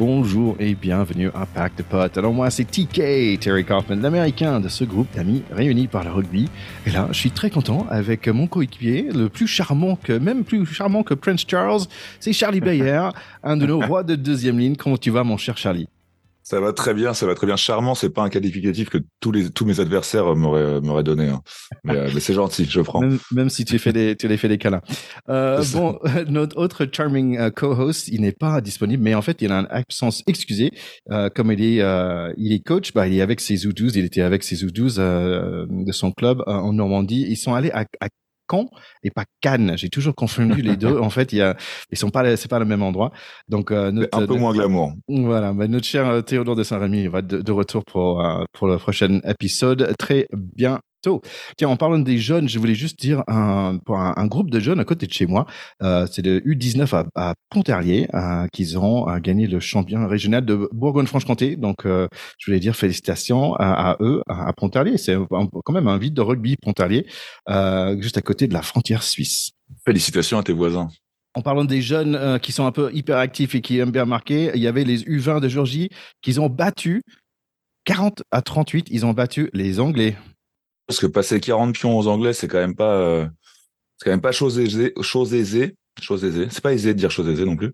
[0.00, 2.16] bonjour et bienvenue à Pack de Potes.
[2.16, 6.48] Alors moi c'est TK, Terry Kaufman, l'américain de ce groupe d'amis réunis par le rugby.
[6.86, 10.64] Et là je suis très content avec mon coéquipier, le plus charmant que, même plus
[10.64, 11.82] charmant que Prince Charles,
[12.18, 13.10] c'est Charlie Bayer,
[13.44, 14.74] un de nos rois de deuxième ligne.
[14.74, 15.86] Comment tu vas mon cher Charlie?
[16.50, 17.54] Ça va très bien, ça va très bien.
[17.54, 21.28] Charmant, c'est pas un qualificatif que tous les tous mes adversaires m'auraient m'auraient donné.
[21.28, 21.42] Hein.
[21.88, 23.00] Euh, mais, c'est gentil, je prends.
[23.30, 24.80] Même, si tu fais des tu les fais des câlins.
[25.28, 29.52] Euh, bon, notre autre charming euh, co-host, il n'est pas disponible, mais en fait, il
[29.52, 30.72] a une absence excusée.
[31.36, 31.84] comme il est
[32.36, 34.96] il est coach, bah il est avec ses U12, il était avec ses U12
[35.68, 37.26] de son club en Normandie.
[37.28, 38.08] Ils sont allés à, à
[39.02, 39.74] et pas Cannes.
[39.76, 40.90] J'ai toujours confondu les deux.
[41.00, 41.56] En fait, il y a,
[41.90, 43.10] ils sont pas, c'est pas le même endroit.
[43.48, 44.92] Donc, euh, notre, un peu moins glamour.
[45.08, 48.68] Voilà, mais notre cher euh, Théodore de Saint-Rémy va de, de, retour pour euh, pour
[48.68, 53.78] le prochain épisode très bien Tiens, en parlant des jeunes, je voulais juste dire un,
[53.84, 55.46] pour un, groupe de jeunes à côté de chez moi,
[55.82, 60.44] euh, c'est le U19 à, à Pontarlier, euh, qu'ils ont euh, gagné le champion régional
[60.44, 61.56] de Bourgogne-Franche-Comté.
[61.56, 64.98] Donc, euh, je voulais dire félicitations à, eux, à, Pontarlier.
[64.98, 67.06] C'est quand même un vide de rugby Pontarlier,
[67.48, 69.52] euh, juste à côté de la frontière suisse.
[69.84, 70.88] Félicitations à tes voisins.
[71.34, 74.50] En parlant des jeunes euh, qui sont un peu hyperactifs et qui aiment bien marquer,
[74.54, 75.88] il y avait les U20 de Georgie
[76.22, 77.02] qu'ils ont battu
[77.84, 78.88] 40 à 38.
[78.90, 80.16] Ils ont battu les Anglais.
[80.90, 83.24] Parce que passer 40 pions aux Anglais, c'est quand même pas, euh,
[83.96, 86.48] c'est quand même pas chose aisée, chose aisée, chose aisée.
[86.50, 87.72] C'est pas aisé de dire chose aisée non plus.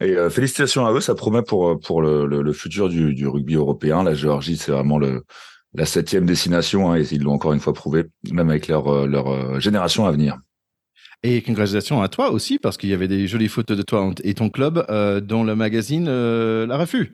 [0.00, 3.54] Et euh, félicitations à eux, ça promet pour pour le, le, futur du, du, rugby
[3.54, 4.02] européen.
[4.02, 5.22] La Géorgie, c'est vraiment le
[5.74, 9.06] la septième destination, hein, et ils l'ont encore une fois prouvé, même avec leur euh,
[9.06, 10.36] leur génération à venir.
[11.22, 14.34] Et congratulations à toi aussi, parce qu'il y avait des jolies photos de toi et
[14.34, 14.84] ton club
[15.24, 17.12] dans le magazine La Refus.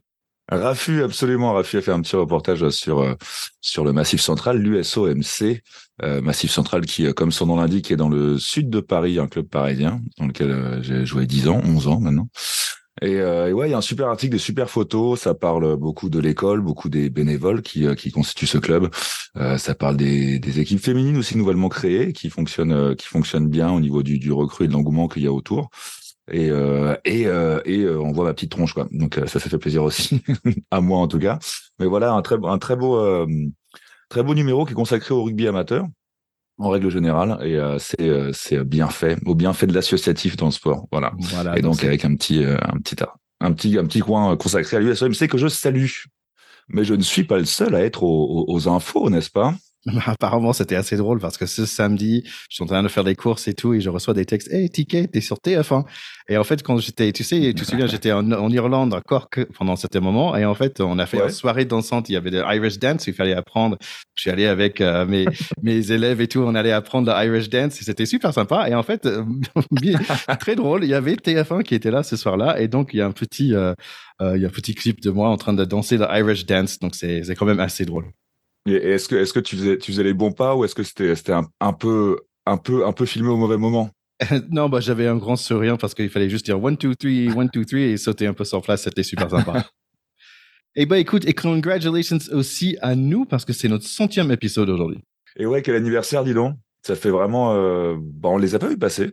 [0.49, 1.53] Rafu, absolument.
[1.53, 3.15] Rafu a fait un petit reportage sur euh,
[3.61, 5.63] sur le Massif Central, l'USOMC,
[6.03, 9.17] euh, Massif Central qui, euh, comme son nom l'indique, est dans le sud de Paris,
[9.17, 12.27] un club parisien dans lequel j'ai joué 10 ans, 11 ans maintenant.
[13.01, 15.19] Et, ouais, il y a un super article, des super photos.
[15.19, 18.89] Ça parle beaucoup de l'école, beaucoup des bénévoles qui, qui constituent ce club.
[19.57, 24.01] ça parle des, équipes féminines aussi nouvellement créées, qui fonctionnent, qui fonctionnent bien au niveau
[24.01, 25.69] du, du recrue et de l'engouement qu'il y a autour
[26.31, 28.87] et euh, et, euh, et euh, on voit ma petite tronche quoi.
[28.91, 30.23] Donc ça ça fait plaisir aussi
[30.71, 31.39] à moi en tout cas.
[31.79, 33.27] Mais voilà un très un très beau
[34.09, 35.85] très beau numéro qui est consacré au rugby amateur
[36.57, 40.51] en règle générale et c'est c'est bien fait au bien fait de l'associatif dans le
[40.51, 40.87] sport.
[40.91, 41.13] Voilà.
[41.19, 42.95] voilà et donc, avec un petit un petit
[43.41, 45.85] un petit un petit coin consacré à l'USOMC que je salue.
[46.67, 49.53] Mais je ne suis pas le seul à être aux, aux infos, n'est-ce pas?
[50.05, 53.15] Apparemment, c'était assez drôle parce que ce samedi, je suis en train de faire des
[53.15, 54.51] courses et tout, et je reçois des textes.
[54.51, 55.85] Hey, Ticket, t'es sur TF1.
[56.27, 59.45] Et en fait, quand j'étais, tu sais, tu te souviens, j'étais en, Irlande, à Cork,
[59.57, 62.09] pendant certain moment, et en fait, on a fait une soirée dansante.
[62.09, 63.77] Il y avait de Irish dance, il fallait apprendre.
[64.15, 65.25] Je suis allé avec euh, mes
[65.61, 68.67] mes élèves et tout, on allait apprendre le Irish dance, et c'était super sympa.
[68.67, 69.23] Et en fait, euh,
[70.39, 70.83] très drôle.
[70.83, 73.11] Il y avait TF1 qui était là ce soir-là, et donc il y a un
[73.11, 73.73] petit, euh,
[74.19, 76.79] il y a un petit clip de moi en train de danser le Irish dance.
[76.79, 78.05] Donc c'est quand même assez drôle.
[78.65, 80.83] Et est-ce que, est-ce que tu faisais, tu faisais les bons pas ou est-ce que
[80.83, 83.89] c'était, c'était un, un, peu, un peu, un peu filmé au mauvais moment?
[84.49, 87.49] Non, bah j'avais un grand sourire parce qu'il fallait juste dire one two three, one
[87.49, 88.83] two three et sauter un peu sur place.
[88.83, 89.65] C'était super sympa.
[90.75, 95.01] et bah écoute, et congratulations aussi à nous parce que c'est notre centième épisode aujourd'hui.
[95.37, 96.55] Et ouais, quel anniversaire, dis donc.
[96.81, 97.53] Ça fait vraiment.
[97.55, 97.95] Euh...
[97.99, 99.11] Bah, on les a pas vu passer.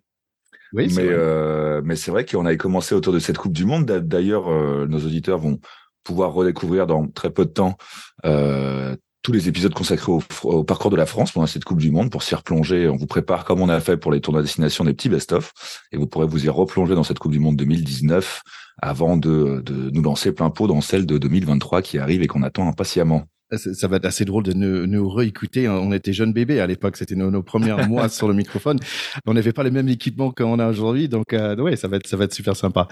[0.72, 3.84] Oui, mais euh, mais c'est vrai qu'on avait commencé autour de cette Coupe du Monde.
[3.84, 5.60] D'ailleurs, euh, nos auditeurs vont
[6.02, 7.76] pouvoir redécouvrir dans très peu de temps
[8.24, 10.12] euh, tous les épisodes consacrés
[10.44, 12.88] au, parcours de la France pendant cette Coupe du Monde pour s'y replonger.
[12.88, 15.52] On vous prépare comme on a fait pour les tournois de destination des petits best-of
[15.92, 18.42] et vous pourrez vous y replonger dans cette Coupe du Monde 2019
[18.80, 22.42] avant de, de nous lancer plein pot dans celle de 2023 qui arrive et qu'on
[22.42, 23.24] attend impatiemment
[23.56, 25.68] ça va être assez drôle de nous, nous réécouter.
[25.68, 28.78] On était jeunes bébés à l'époque, c'était nos, nos premiers mois sur le microphone.
[29.26, 32.06] On n'avait pas les mêmes équipements qu'on a aujourd'hui, donc euh, ouais, ça va être
[32.06, 32.88] ça va être super sympa.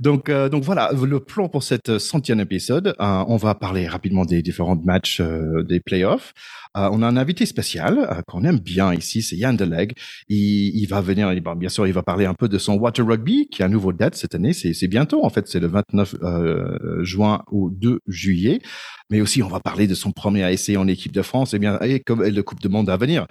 [0.00, 2.94] Donc euh, donc voilà le plan pour cette centième épisode.
[3.00, 6.32] Euh, on va parler rapidement des différents matchs euh, des playoffs.
[6.76, 9.92] Euh, on a un invité spécial qu'on aime bien ici, c'est Yann Deleg.
[10.28, 13.06] Il, il va venir, il, bien sûr, il va parler un peu de son Water
[13.06, 14.52] Rugby qui a un nouveau date cette année.
[14.52, 16.14] C'est bientôt en fait, c'est le 29
[17.02, 18.60] juin au 2 juillet
[19.10, 21.78] mais aussi on va parler de son premier essai en équipe de France et bien
[21.80, 23.26] et comme le Coupe de Monde à venir.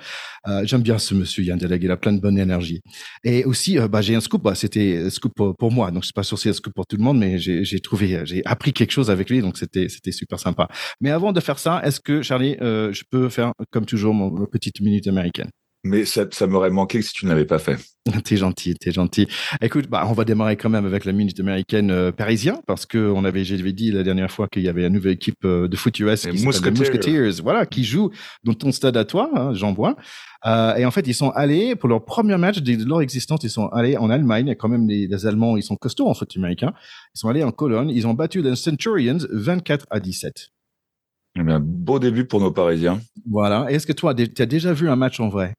[0.48, 2.82] Euh, J'aime bien ce monsieur Yann Deleg, il a plein de bonne énergie.
[3.24, 6.24] Et aussi, euh, bah, j'ai un scoop, bah, c'était scoop pour, moi, donc c'est pas
[6.24, 9.10] sûr c'est un scoop pour tout le monde, mais j'ai trouvé, j'ai appris quelque chose
[9.10, 10.68] avec lui, donc c'était super sympa.
[11.02, 14.46] Mais avant de faire ça, est-ce que Charlie, euh, je peux faire comme toujours mon,
[14.46, 15.50] petite minute américaine?
[15.84, 17.78] mais ça, ça m'aurait manqué si tu ne l'avais pas fait.
[18.24, 19.28] T'es gentil, t'es gentil.
[19.62, 22.98] Écoute, bah, on va démarrer quand même avec la minute américaine euh, parisien parce que
[22.98, 25.76] on avait, j'avais dit la dernière fois qu'il y avait une nouvelle équipe euh, de
[25.78, 28.12] foot US qui s'appelle Musketeers, voilà, qui joue
[28.44, 29.96] dans ton stade à toi, hein, Jean Bois.
[30.46, 33.50] Euh, et en fait, ils sont allés pour leur premier match de leur existence, ils
[33.50, 34.56] sont allés en Allemagne.
[34.60, 36.74] Quand même, les, les Allemands, ils sont costauds en foot américain.
[37.16, 40.53] Ils sont allés en Cologne, ils ont battu les Centurions 24 à 17.
[41.36, 43.00] Eh bien, beau début pour nos Parisiens.
[43.30, 43.66] Voilà.
[43.72, 45.54] Est-ce que toi, tu as déjà vu un match en vrai?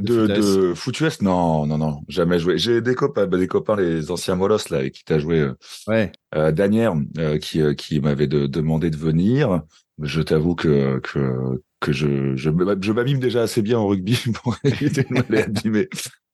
[0.00, 2.58] De, de foot US Non, non, non, jamais joué.
[2.58, 5.38] J'ai des copains, bah, des copains, les anciens Molos là, avec qui t'as joué.
[5.38, 5.54] Euh,
[5.86, 6.10] ouais.
[6.34, 9.62] Euh, Danière, euh, qui, euh, qui m'avait de, demandé de venir.
[10.02, 12.50] Je t'avoue que, que, que je, je,
[12.80, 15.88] je m'abîme déjà assez bien en rugby pour éviter de m'aller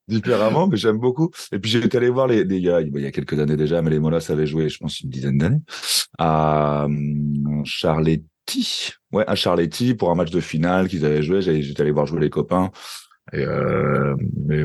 [0.08, 1.30] différemment, mais j'aime beaucoup.
[1.52, 3.90] Et puis j'étais allé voir les, les gars, il y a quelques années déjà, mais
[3.90, 5.60] les Molos avaient joué, je pense, une dizaine d'années,
[6.18, 7.62] à hum,
[9.12, 11.42] Ouais, à Charletti pour un match de finale qu'ils avaient joué.
[11.42, 12.70] J'étais allé voir jouer les copains.
[13.32, 14.14] Et euh,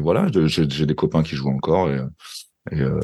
[0.01, 1.89] voilà, j'ai des copains qui jouent encore.
[2.73, 2.99] Euh,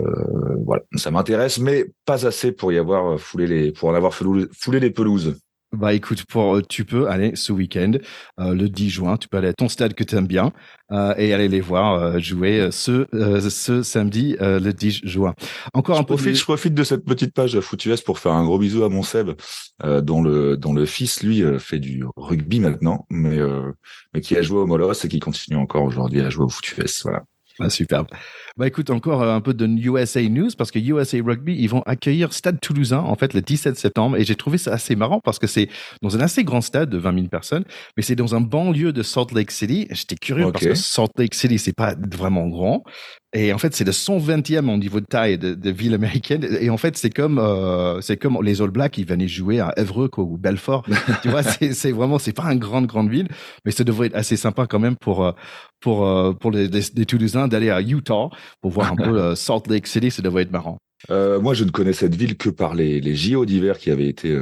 [0.65, 4.79] voilà, ça m'intéresse, mais pas assez pour y avoir foulé les, pour en avoir foulé
[4.79, 5.39] les pelouses.
[5.73, 7.93] Bah écoute, pour, euh, tu peux aller ce week-end,
[8.41, 10.51] euh, le 10 juin, tu peux aller à ton stade que tu aimes bien
[10.91, 13.07] euh, et aller les voir euh, jouer euh, ce,
[13.49, 15.33] ce samedi, le 10 juin.
[15.73, 18.59] Encore je un profite, Je profite de cette petite page FootUS pour faire un gros
[18.59, 19.31] bisou à mon Seb,
[19.81, 23.39] dont, le, dont le fils, lui, fait du rugby maintenant, mais,
[24.13, 27.03] mais qui a joué au Molos et qui continue encore aujourd'hui à jouer au FootUS.
[27.03, 27.23] Voilà.
[27.59, 28.07] Ah, superbe.
[28.57, 31.81] Bah écoute, encore euh, un peu de USA News parce que USA Rugby, ils vont
[31.85, 35.39] accueillir Stade Toulousain en fait le 17 septembre et j'ai trouvé ça assez marrant parce
[35.39, 35.69] que c'est
[36.01, 37.63] dans un assez grand stade de 20 000 personnes,
[37.97, 39.87] mais c'est dans un banlieue de Salt Lake City.
[39.91, 42.83] J'étais curieux parce que Salt Lake City, c'est pas vraiment grand.
[43.33, 46.45] Et en fait, c'est le 120e au niveau de taille de, de ville américaine.
[46.59, 49.73] Et en fait, c'est comme euh, c'est comme les All Blacks qui venaient jouer à
[49.77, 50.85] Évreux ou Belfort.
[51.21, 53.29] tu vois, c'est vraiment c'est pas une grande grande ville,
[53.63, 55.31] mais ça devrait être assez sympa quand même pour euh,
[55.79, 58.27] pour euh, pour les, les, Toulousains d'aller à Utah
[58.59, 60.11] pour voir un peu Salt Lake City.
[60.11, 60.77] Ça devrait être marrant.
[61.09, 64.09] Euh, moi, je ne connais cette ville que par les, les JO d'hiver qui avaient
[64.09, 64.37] été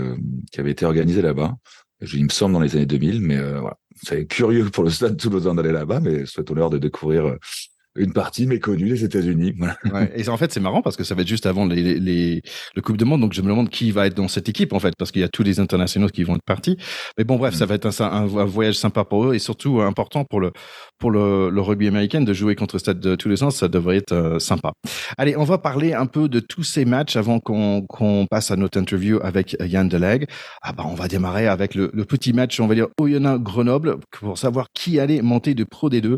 [0.52, 1.56] qui avaient été organisés là-bas.
[2.14, 3.78] Il me semble dans les années 2000, mais voilà.
[4.02, 7.36] C'est curieux pour le stade toulousain d'aller là-bas, mais souhaite honneur de découvrir
[7.96, 9.56] une partie méconnue des États-Unis.
[9.92, 12.42] Ouais, et en fait, c'est marrant parce que ça va être juste avant les, les,
[12.76, 14.80] le Coupe de Monde, donc je me demande qui va être dans cette équipe en
[14.80, 16.78] fait, parce qu'il y a tous les internationaux qui vont être partis.
[17.18, 20.40] Mais bon, bref, ça va être un, voyage sympa pour eux et surtout important pour
[20.40, 20.52] le
[20.98, 23.98] pour le, le rugby américain de jouer contre Stade de tous les ans, ça devrait
[23.98, 24.74] être euh, sympa.
[25.18, 28.56] Allez, on va parler un peu de tous ces matchs avant qu'on qu'on passe à
[28.56, 30.28] notre interview avec Yann Deleg.
[30.62, 33.98] Ah bah, on va démarrer avec le, le petit match, on va dire Oyonnax Grenoble
[34.12, 36.18] pour savoir qui allait monter de Pro D2.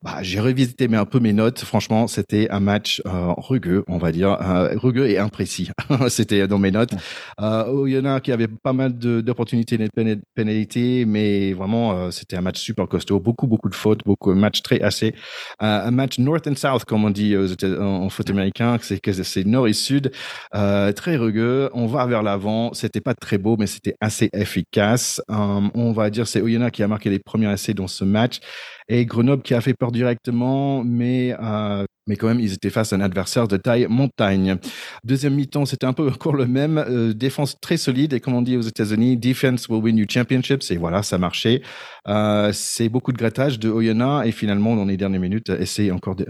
[0.00, 1.58] Bah, j'ai revisité mais un peu mes notes.
[1.64, 5.70] Franchement, c'était un match euh, rugueux, on va dire, euh, rugueux et imprécis.
[6.08, 6.92] c'était dans mes notes.
[7.40, 11.94] Euh, il y en a qui avaient pas mal d'opportunités de, de pénalités, mais vraiment,
[11.94, 13.18] euh, c'était un match super costaud.
[13.18, 15.16] Beaucoup, beaucoup de fautes, beaucoup de matchs très assez.
[15.58, 19.66] un match north and south, comme on dit en foot américain, c'est que c'est nord
[19.66, 20.12] et sud,
[20.52, 21.70] très rugueux.
[21.72, 22.72] On va vers l'avant.
[22.72, 25.20] C'était pas très beau, mais c'était assez efficace.
[25.28, 28.38] on va dire c'est Oyonnax qui a marqué les premiers essais dans ce match
[28.88, 32.92] et Grenoble qui a fait peur directement, mais euh, mais quand même ils étaient face
[32.92, 34.56] à un adversaire de taille montagne.
[35.04, 38.42] Deuxième mi-temps, c'était un peu encore le même, euh, défense très solide et comme on
[38.42, 41.62] dit aux États-Unis, defense will win you championships et voilà, ça marchait.
[42.08, 46.16] Euh, c'est beaucoup de grattage de Oyonnax et finalement dans les dernières minutes, essai encore
[46.16, 46.26] de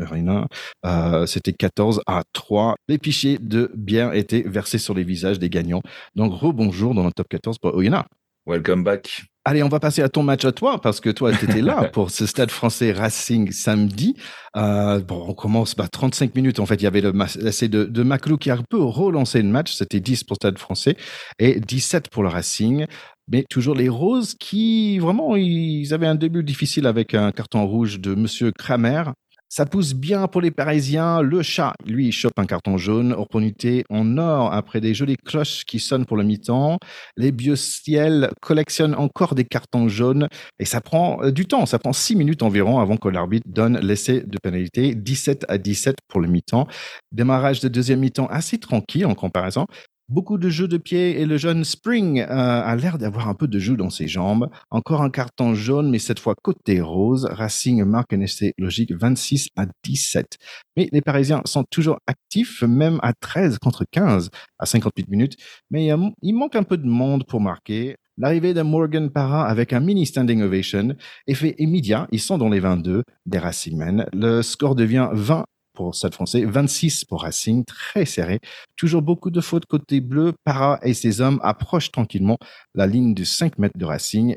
[0.86, 2.74] euh, c'était 14 à 3.
[2.88, 5.82] Les pichets de bière étaient versés sur les visages des gagnants.
[6.16, 8.08] Donc rebonjour dans le top 14 pour Oyonnax.
[8.46, 9.28] Welcome back.
[9.48, 11.84] Allez, on va passer à ton match à toi, parce que toi, tu étais là
[11.94, 14.14] pour ce stade français Racing samedi.
[14.58, 16.60] Euh, bon, on commence bah, 35 minutes.
[16.60, 19.40] En fait, il y avait le l'essai de, de Maclou qui a un peu relancé
[19.40, 19.72] le match.
[19.72, 20.98] C'était 10 pour le stade français
[21.38, 22.84] et 17 pour le Racing.
[23.26, 28.00] Mais toujours les Roses qui, vraiment, ils avaient un début difficile avec un carton rouge
[28.00, 29.04] de Monsieur Kramer.
[29.50, 31.22] Ça pousse bien pour les Parisiens.
[31.22, 33.14] Le chat, lui, il chope un carton jaune.
[33.14, 36.78] Opportunité en or après des jolies cloches qui sonnent pour le mi-temps.
[37.16, 40.28] Les Biociel collectionnent encore des cartons jaunes
[40.58, 41.64] et ça prend euh, du temps.
[41.64, 44.94] Ça prend six minutes environ avant que l'arbitre donne l'essai de pénalité.
[44.94, 46.66] 17 à 17 pour le mi-temps.
[47.12, 49.66] Démarrage de deuxième mi-temps assez tranquille en comparaison
[50.08, 53.46] beaucoup de jeux de pied et le jeune Spring euh, a l'air d'avoir un peu
[53.46, 54.48] de jeu dans ses jambes.
[54.70, 57.26] Encore un carton jaune, mais cette fois côté rose.
[57.30, 60.38] Racing marque un essai logique 26 à 17.
[60.76, 65.36] Mais les Parisiens sont toujours actifs, même à 13 contre 15 à 58 minutes.
[65.70, 65.90] Mais
[66.22, 67.96] il manque un peu de monde pour marquer.
[68.16, 70.96] L'arrivée de Morgan Parra avec un mini standing ovation,
[71.28, 74.06] effet immédiat, ils sont dans les 22 des Racingmen.
[74.12, 75.44] Le score devient 20
[75.78, 78.40] pour Stade français, 26 pour Racing, très serré.
[78.76, 80.32] Toujours beaucoup de fautes côté bleu.
[80.42, 82.36] Para et ses hommes approchent tranquillement
[82.74, 84.34] la ligne de 5 mètres de Racing.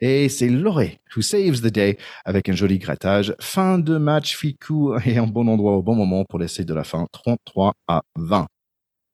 [0.00, 3.36] Et c'est Loré who saves the day avec un joli grattage.
[3.40, 6.82] Fin de match, Ficou et un bon endroit au bon moment pour l'essai de la
[6.82, 8.48] fin, 33 à 20.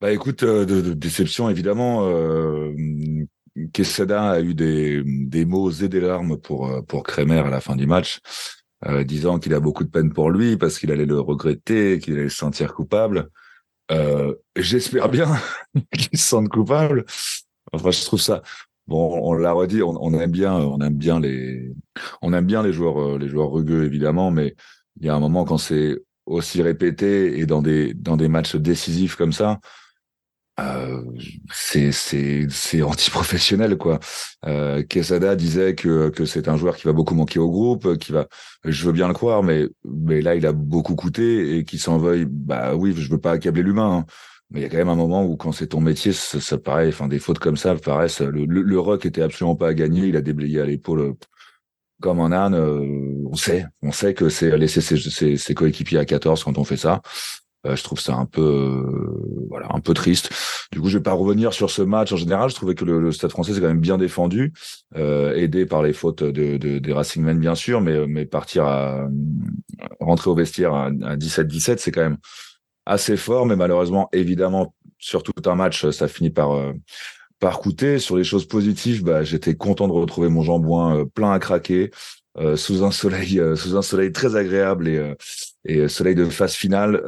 [0.01, 2.09] Bah écoute, euh, de, déception évidemment.
[2.09, 2.73] Euh,
[4.11, 7.77] a eu des, des mots et des larmes pour euh, pour Kremer à la fin
[7.77, 8.21] du match,
[8.85, 12.19] euh, disant qu'il a beaucoup de peine pour lui parce qu'il allait le regretter, qu'il
[12.19, 13.31] allait se sentir coupable.
[13.91, 15.35] Euh, J'espère bien
[15.93, 17.05] qu'il se sente coupable.
[17.73, 18.43] Enfin, je trouve ça.
[18.87, 21.73] Bon, on l'a redit, on, on, aime bien, on aime bien les,
[22.23, 24.55] on aime bien les joueurs, euh, les joueurs rugueux évidemment, mais
[25.01, 28.57] il y a un moment quand c'est aussi répété et dans des dans des matchs
[28.57, 29.61] décisifs comme ça,
[30.59, 31.03] euh,
[31.53, 33.99] c'est c'est c'est anti-professionnel quoi.
[34.47, 38.13] Euh, Quesada disait que que c'est un joueur qui va beaucoup manquer au groupe, qui
[38.13, 38.27] va,
[38.65, 41.99] je veux bien le croire, mais mais là il a beaucoup coûté et qui s'en
[41.99, 42.27] veuille.
[42.29, 43.99] Bah oui, je veux pas accabler l'humain.
[43.99, 44.07] Hein.
[44.51, 46.57] Mais il y a quand même un moment où quand c'est ton métier, ça, ça
[46.57, 48.21] paraît, enfin des fautes comme ça paraissent.
[48.21, 50.07] Le, le, le rock était absolument pas à gagner.
[50.07, 51.15] Il a déblayé à l'épaule
[52.01, 52.55] comme un âne.
[52.55, 52.81] Euh,
[53.31, 56.65] on sait, on sait que c'est laisser ses, ses, ses coéquipiers à 14 quand on
[56.65, 57.03] fait ça.
[57.67, 60.31] Euh, je trouve ça un peu, euh, voilà, un peu triste.
[60.73, 62.51] Du coup, je vais pas revenir sur ce match en général.
[62.51, 64.53] Je trouvais que le, Stade Français c'est quand même bien défendu,
[64.97, 69.09] euh, aidé par les fautes de, de, des Racingmen bien sûr, mais mais partir à
[70.01, 72.19] rentrer au vestiaire à, 17-17, c'est quand même
[72.85, 73.47] assez fort.
[73.47, 76.51] Mais malheureusement, évidemment, sur tout un match, ça finit par
[77.39, 77.99] par coûter.
[77.99, 81.91] Sur les choses positives, bah, j'étais content de retrouver mon jambouin plein à craquer.
[82.39, 85.15] Euh, sous un soleil euh, sous un soleil très agréable et euh,
[85.67, 87.03] et soleil de phase finale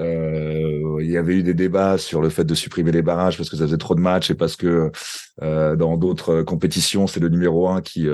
[1.00, 3.56] il y avait eu des débats sur le fait de supprimer les barrages parce que
[3.56, 4.90] ça faisait trop de matchs et parce que
[5.40, 8.08] dans d'autres compétitions c'est le numéro un qui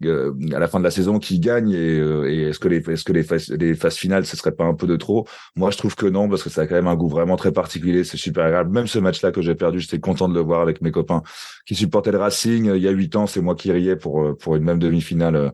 [0.00, 3.12] à la fin de la saison qui gagne et, et est-ce que les est-ce que
[3.12, 5.26] les phases, les phases finales ce serait pas un peu de trop?
[5.56, 7.52] Moi je trouve que non parce que ça a quand même un goût vraiment très
[7.52, 8.70] particulier c'est super agréable.
[8.70, 11.22] Même ce match là que j'ai perdu j'étais content de le voir avec mes copains
[11.66, 12.72] qui supportaient le Racing.
[12.74, 15.52] Il y a huit ans c'est moi qui riais pour pour une même demi-finale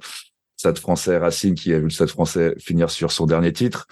[0.64, 3.86] Stade français Racing qui a vu le Stade français finir sur son dernier titre.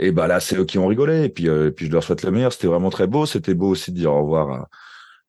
[0.00, 1.24] Et bah là, c'est eux qui ont rigolé.
[1.24, 2.52] Et puis, euh, puis je leur souhaite le meilleur.
[2.52, 3.24] C'était vraiment très beau.
[3.24, 4.68] C'était beau aussi de dire au revoir à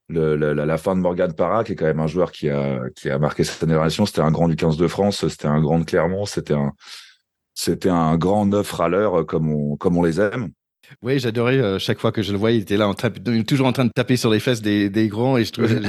[0.08, 3.12] le, la, fin de Morgan Parra, qui est quand même un joueur qui a, qui
[3.12, 4.08] a marqué cette génération.
[4.08, 5.27] C'était un grand du 15 de France.
[5.27, 6.25] C'était un grand de Clermont.
[6.25, 6.74] C'était un,
[7.53, 10.50] c'était un grand neuf râleur comme on, comme on les aime.
[11.01, 13.72] Oui, j'adorais euh, chaque fois que je le voyais, il était là en toujours en
[13.72, 15.79] train de taper sur les fesses des, des grands et je trouvais,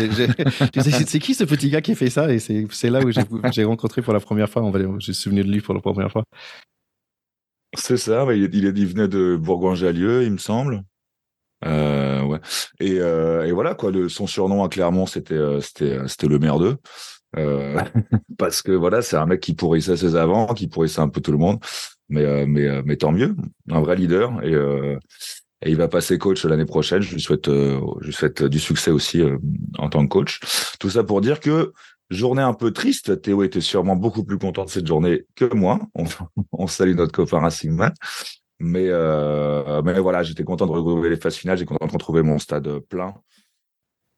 [0.83, 2.33] c'est qui ce petit gars qui fait ça?
[2.33, 3.11] Et c'est là où
[3.53, 6.11] j'ai rencontré pour la première fois, on va j'ai souvenir de lui pour la première
[6.11, 6.25] fois.
[7.77, 10.83] C'est ça, il, il, il, venait de Bourgoin-Jallieu, il me semble.
[11.65, 12.41] Euh, ouais.
[12.81, 16.77] Et, euh, et, voilà quoi, le, son surnom à Clermont, c'était c'était le merdeux.
[18.39, 21.33] Parce que voilà, c'est un mec qui pourrissait ses avants, qui pourrissait un peu tout
[21.33, 21.61] le monde
[22.11, 23.35] mais euh, mais euh, mais tant mieux,
[23.71, 24.99] un vrai leader et euh,
[25.63, 27.03] et il va passer coach l'année prochaine.
[27.03, 29.23] Je lui souhaite, je lui souhaite du succès aussi
[29.77, 30.41] en tant que coach.
[30.81, 31.75] Tout ça pour dire que
[32.09, 33.21] journée un peu triste.
[33.21, 35.79] Théo était sûrement beaucoup plus content de cette journée que moi.
[35.95, 36.05] On,
[36.53, 37.93] on salue notre copain Racing Man.
[38.59, 41.59] Mais, euh, mais voilà, j'étais content de retrouver les phases finales.
[41.59, 43.15] J'ai content de retrouver mon stade plein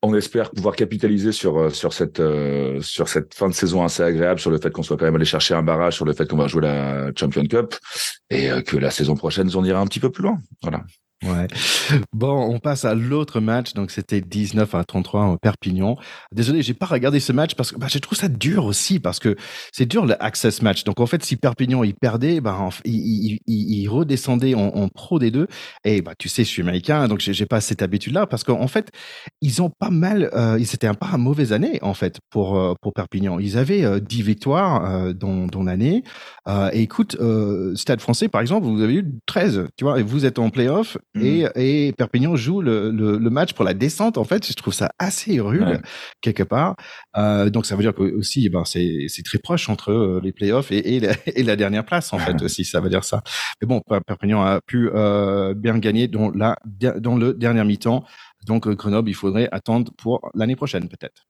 [0.03, 4.03] on espère pouvoir capitaliser sur euh, sur cette euh, sur cette fin de saison assez
[4.03, 6.29] agréable, sur le fait qu'on soit quand même allé chercher un barrage, sur le fait
[6.29, 7.77] qu'on va jouer la Champion Cup
[8.29, 10.41] et euh, que la saison prochaine on ira un petit peu plus loin.
[10.63, 10.83] Voilà.
[11.23, 11.47] Ouais.
[12.13, 13.75] Bon, on passe à l'autre match.
[13.75, 15.97] Donc, c'était 19 à 33 en Perpignan.
[16.33, 19.19] Désolé, j'ai pas regardé ce match parce que bah, je trouve ça dur aussi parce
[19.19, 19.37] que
[19.73, 20.85] c'est dur le access match.
[20.85, 25.47] Donc, en fait, si Perpignan il perdait, bah, il, il, redescendait en, pro des deux.
[25.85, 28.91] Et bah, tu sais, je suis américain, donc j'ai pas cette habitude-là parce qu'en fait,
[29.41, 30.31] ils ont pas mal.
[30.35, 33.39] Euh, c'était pas une mauvaise année en fait pour euh, pour Perpignan.
[33.39, 36.03] Ils avaient euh, 10 victoires euh, dans dans l'année.
[36.49, 37.17] Euh, et écoute,
[37.75, 39.67] Stade Français, par exemple, vous avez eu 13.
[39.77, 41.51] Tu vois, et vous êtes en playoff et, mhm.
[41.57, 44.17] et, Perpignan joue le, le, le, match pour la descente.
[44.17, 45.83] En fait, je trouve ça assez rude
[46.21, 46.77] quelque part.
[47.17, 50.73] Euh, donc ça veut dire que aussi, ben c'est très proche entre euh, les playoffs
[50.73, 52.65] et, et, la, et la dernière place en fait aussi.
[52.65, 53.23] Ça veut dire ça.
[53.61, 58.05] Mais bon, Perpignan a pu euh, bien gagner dans la dans le dernier mi-temps.
[58.47, 61.27] Donc Grenoble, il faudrait attendre pour l'année prochaine peut-être.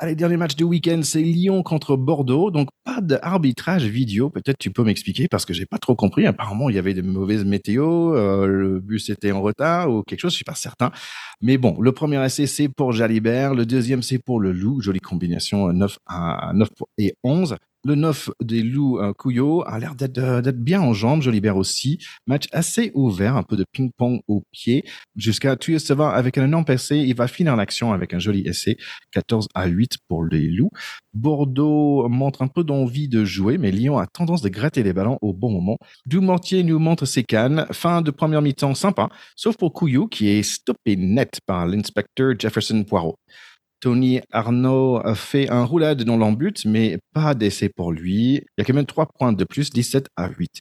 [0.00, 2.52] Allez, dernier match du week-end, c'est Lyon contre Bordeaux.
[2.52, 4.30] Donc, pas d'arbitrage vidéo.
[4.30, 6.24] Peut-être tu peux m'expliquer parce que j'ai pas trop compris.
[6.24, 10.20] Apparemment, il y avait de mauvaises météos, euh, le bus était en retard ou quelque
[10.20, 10.92] chose, je suis pas certain.
[11.40, 13.54] Mais bon, le premier essai, c'est pour Jalibert.
[13.54, 14.80] Le deuxième, c'est pour le Loup.
[14.80, 17.56] Jolie combinaison, 9 à 9 et 11.
[17.84, 21.22] Le 9 des loups euh, Couillot a l'air euh, d'être bien en jambes.
[21.22, 21.98] Jolibert aussi.
[22.26, 24.84] Match assez ouvert, un peu de ping-pong au pied.
[25.14, 26.96] Jusqu'à tuer va avec un énorme percé.
[26.96, 28.76] Il va finir l'action avec un joli essai.
[29.12, 30.70] 14 à 8 pour les loups.
[31.14, 35.18] Bordeaux montre un peu d'envie de jouer, mais Lyon a tendance de gratter les ballons
[35.22, 35.78] au bon moment.
[36.04, 37.66] Dumortier nous montre ses cannes.
[37.70, 42.82] Fin de première mi-temps sympa, sauf pour Couillot qui est stoppé net par l'inspecteur Jefferson
[42.84, 43.16] Poirot.
[43.80, 48.34] Tony Arnaud fait un roulade dans l'embut, mais pas d'essai pour lui.
[48.34, 50.60] Il y a quand même 3 points de plus, 17 à 8.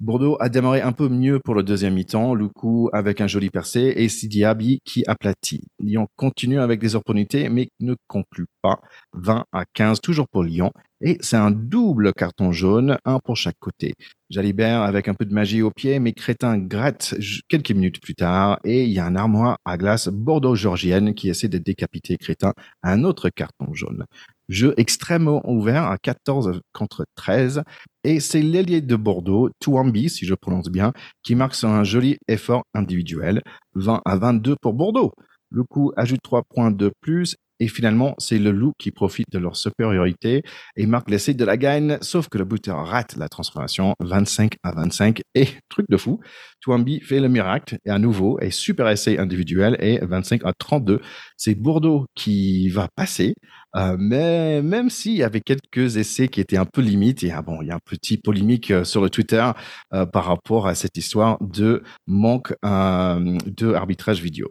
[0.00, 3.94] Bordeaux a démarré un peu mieux pour le deuxième mi-temps, Loukou avec un joli percé
[3.96, 5.64] et Sidiabi qui aplatit.
[5.80, 8.80] Lyon continue avec des opportunités mais ne conclut pas.
[9.14, 13.58] 20 à 15 toujours pour Lyon et c'est un double carton jaune, un pour chaque
[13.58, 13.94] côté.
[14.30, 17.16] Jalibert avec un peu de magie au pied, mais Crétin gratte
[17.48, 21.48] quelques minutes plus tard et il y a un armoire à glace Bordeaux-Georgienne qui essaie
[21.48, 22.52] de décapiter Crétin,
[22.84, 24.04] un autre carton jaune.
[24.48, 27.62] Jeu extrêmement ouvert à 14 contre 13.
[28.04, 32.16] Et c'est l'ailier de Bordeaux, Touambi, si je prononce bien, qui marque sur un joli
[32.28, 33.42] effort individuel.
[33.74, 35.12] 20 à 22 pour Bordeaux.
[35.50, 39.38] Le coup ajoute 3 points de plus et finalement, c'est le loup qui profite de
[39.38, 40.42] leur supériorité
[40.76, 44.72] et marque l'essai de la gagne, sauf que le buteur rate la transformation 25 à
[44.72, 45.22] 25.
[45.34, 46.20] Et truc de fou,
[46.60, 51.00] Touambi fait le miracle et à nouveau, est super essai individuel et 25 à 32.
[51.36, 53.34] C'est Bordeaux qui va passer,
[53.76, 57.60] euh, mais même s'il y avait quelques essais qui étaient un peu limites, ah bon,
[57.62, 59.44] il y a un petit polémique euh, sur le Twitter
[59.92, 64.50] euh, par rapport à cette histoire de manque de arbitrage vidéo.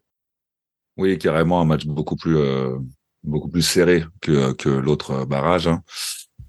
[0.97, 2.37] Oui, carrément un match beaucoup plus
[3.23, 5.67] beaucoup plus serré que, que l'autre barrage.
[5.67, 5.83] Hein.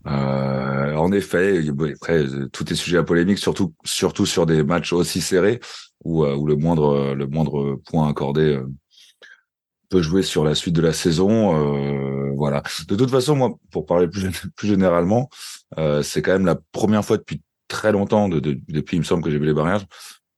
[0.07, 1.61] Euh, en effet,
[1.95, 5.61] après, tout est sujet à polémique, surtout, surtout sur des matchs aussi serrés
[6.05, 8.67] où, euh, où le moindre, le moindre point accordé euh,
[9.89, 11.57] peut jouer sur la suite de la saison.
[11.57, 12.63] Euh, voilà.
[12.89, 15.29] De toute façon, moi, pour parler plus, plus généralement,
[15.79, 19.05] euh, c'est quand même la première fois depuis très longtemps, de, de, depuis il me
[19.05, 19.87] semble que j'ai vu les barrages,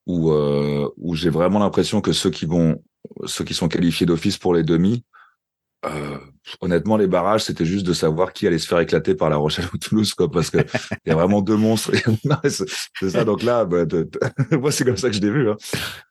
[0.06, 2.82] où, où j'ai vraiment l'impression que ceux qui vont,
[3.26, 5.04] ceux qui sont qualifiés d'office pour les demi,
[5.86, 6.18] euh,
[6.60, 9.66] honnêtement, les barrages, c'était juste de savoir qui allait se faire éclater par La Rochelle
[9.72, 10.58] ou Toulouse, quoi, parce que
[11.06, 11.92] il y a vraiment deux monstres.
[12.98, 13.24] c'est ça.
[13.24, 13.84] Donc là, bah,
[14.52, 15.50] moi, c'est comme ça que je l'ai vu.
[15.50, 15.56] Hein.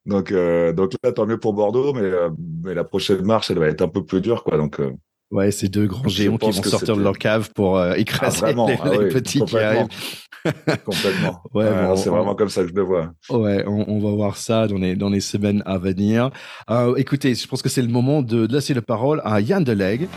[0.05, 2.29] Donc, euh, donc là, tant mieux pour Bordeaux, mais, euh,
[2.63, 4.57] mais la prochaine marche, elle va être un peu plus dure, quoi.
[4.57, 4.91] Donc, euh,
[5.31, 8.51] Ouais, ces deux grands géants qui vont sortir de leur cave pour euh, écraser ah,
[8.51, 9.87] les, ah petits qui arrivent.
[10.85, 11.43] complètement.
[11.53, 13.11] Ouais, c'est vraiment comme ça que je le vois.
[13.29, 16.31] Ouais, on, va voir ça dans les, dans les semaines à venir.
[16.69, 20.07] Euh, écoutez, je pense que c'est le moment de, laisser la parole à Yann Deleg.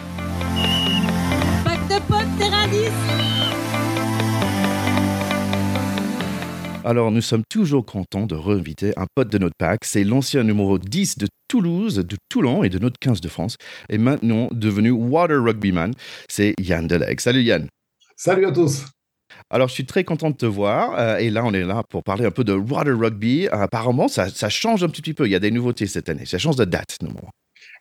[6.84, 9.84] Alors, nous sommes toujours contents de réinviter un pote de notre pack.
[9.84, 13.56] C'est l'ancien numéro 10 de Toulouse, de Toulon et de notre 15 de France.
[13.88, 15.92] Et maintenant devenu Water Rugbyman.
[16.28, 17.20] C'est Yann Deleg.
[17.20, 17.68] Salut Yann.
[18.16, 18.86] Salut à tous.
[19.48, 20.98] Alors, je suis très content de te voir.
[20.98, 23.46] Euh, et là, on est là pour parler un peu de Water Rugby.
[23.46, 25.26] Euh, apparemment, ça, change un petit peu.
[25.26, 26.26] Il y a des nouveautés cette année.
[26.26, 27.30] Ça change de date, normalement.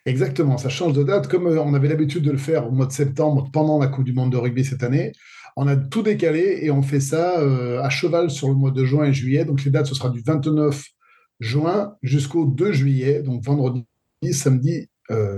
[0.06, 1.28] Exactement, ça change de date.
[1.28, 4.04] Comme euh, on avait l'habitude de le faire au mois de septembre, pendant la Coupe
[4.04, 5.12] du Monde de rugby cette année,
[5.56, 7.40] on a tout décalé et on fait ça
[7.84, 9.46] à cheval sur le mois de juin et juillet.
[9.46, 10.84] Donc, les dates, ce sera du 29
[11.40, 13.86] juin jusqu'au 2 juillet, donc vendredi,
[14.32, 14.88] samedi,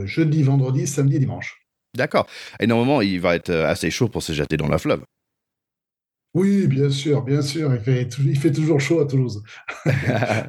[0.05, 1.63] jeudi, vendredi, samedi dimanche.
[1.95, 2.27] D'accord.
[2.59, 5.03] Et normalement, il va être assez chaud pour se jeter dans la fleuve.
[6.33, 7.73] Oui, bien sûr, bien sûr.
[7.75, 9.43] Il fait, il fait toujours chaud à Toulouse.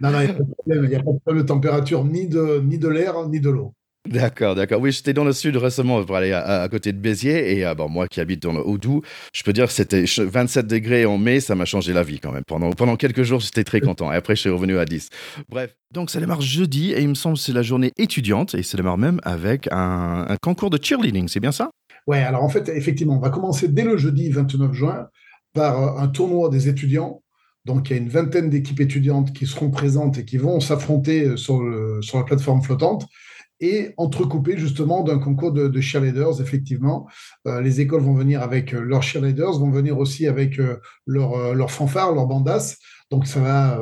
[0.00, 0.84] non, non, il n'y a pas de problème.
[0.84, 3.74] A pas de problème de température, ni de, ni de l'air, ni de l'eau.
[4.06, 4.82] D'accord, d'accord.
[4.82, 7.88] Oui, j'étais dans le sud récemment pour aller à, côté de Béziers et euh, bon,
[7.88, 11.40] moi qui habite dans le Haut-Doubs, je peux dire que c'était 27 degrés en mai,
[11.40, 12.44] ça m'a changé la vie quand même.
[12.46, 15.08] Pendant, pendant quelques jours, j'étais très content et après, je suis revenu à 10.
[15.48, 18.62] Bref, donc ça démarre jeudi et il me semble que c'est la journée étudiante et
[18.62, 21.70] ça démarre même avec un, concours de cheerleading, c'est bien ça?
[22.06, 25.08] Ouais, alors en fait, effectivement, on va commencer dès le jeudi 29 juin
[25.54, 27.22] par un tournoi des étudiants.
[27.64, 31.38] Donc, il y a une vingtaine d'équipes étudiantes qui seront présentes et qui vont s'affronter
[31.38, 31.62] sur,
[32.02, 33.06] sur la plateforme flottante
[33.64, 37.08] et entrecoupé justement d'un concours de, cheerleaders, effectivement.
[37.46, 41.54] Euh, les écoles vont venir avec euh, leurs cheerleaders, vont venir aussi avec euh, leurs
[41.54, 42.76] leur fanfares, leurs bandas.
[43.10, 43.80] Donc, ça va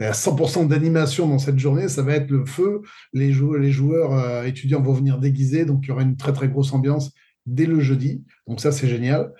[0.00, 2.82] a 100% d'animation dans cette journée, ça va être le feu.
[3.12, 6.48] Les, joueurs, les joueurs étudiants vont venir déguisés, donc il y aura une très très
[6.48, 7.12] grosse ambiance
[7.48, 8.24] dès le jeudi.
[8.46, 9.32] Donc ça, c'est génial.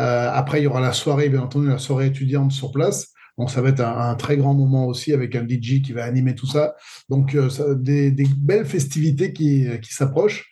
[0.00, 3.12] Euh, après, il y aura la soirée, bien entendu, la soirée étudiante sur place.
[3.38, 6.34] Donc ça va être un, très grand moment aussi avec un DJ qui va animer
[6.34, 6.74] tout ça.
[7.08, 10.50] Donc euh, des, belles festivités qui, qui s'approchent.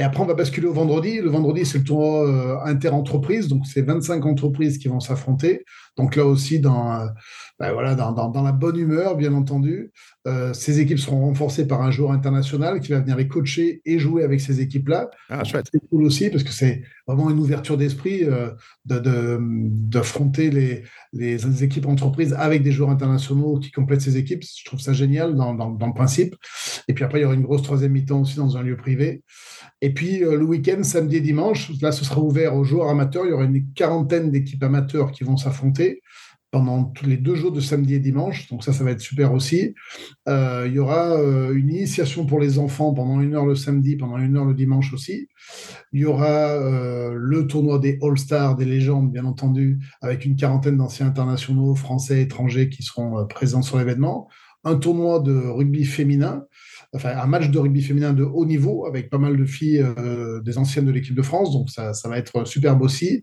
[0.00, 1.20] Et après, on va basculer au vendredi.
[1.20, 3.48] Le vendredi, c'est le tournoi euh, inter-entreprise.
[3.48, 5.62] Donc, c'est 25 entreprises qui vont s'affronter.
[5.96, 7.06] Donc, là aussi, dans, euh,
[7.58, 9.92] ben voilà, dans, dans, la bonne humeur, bien entendu.
[10.26, 13.98] Euh, ces équipes seront renforcées par un joueur international qui va venir les coacher et
[13.98, 15.10] jouer avec ces équipes-là.
[15.28, 18.24] Ah, c'est cool aussi parce que c'est vraiment une ouverture d'esprit
[18.84, 24.42] d'affronter de, les, les, équipes entreprises avec des joueurs internationaux qui complètent ces équipes.
[24.42, 26.36] Je trouve ça génial dans, dans, dans le principe.
[26.88, 29.22] Et puis après, il y aura une grosse troisième mi-temps aussi dans un lieu privé.
[29.82, 33.24] Et puis euh, le week-end, samedi et dimanche, là ce sera ouvert aux joueurs amateurs.
[33.24, 35.89] Il y aura une quarantaine d'équipes amateurs qui vont s'affronter.
[36.50, 38.48] Pendant tous les deux jours de samedi et dimanche.
[38.48, 39.74] Donc ça, ça va être super aussi.
[40.28, 43.96] Euh, il y aura euh, une initiation pour les enfants pendant une heure le samedi,
[43.96, 45.28] pendant une heure le dimanche aussi.
[45.92, 50.76] Il y aura euh, le tournoi des All-Stars, des légendes, bien entendu, avec une quarantaine
[50.76, 54.28] d'anciens internationaux, français, étrangers qui seront présents sur l'événement.
[54.64, 56.44] Un tournoi de rugby féminin
[56.92, 60.58] un match de rugby féminin de haut niveau avec pas mal de filles euh, des
[60.58, 61.52] anciennes de l'équipe de France.
[61.52, 63.22] Donc, ça, ça va être superbe aussi.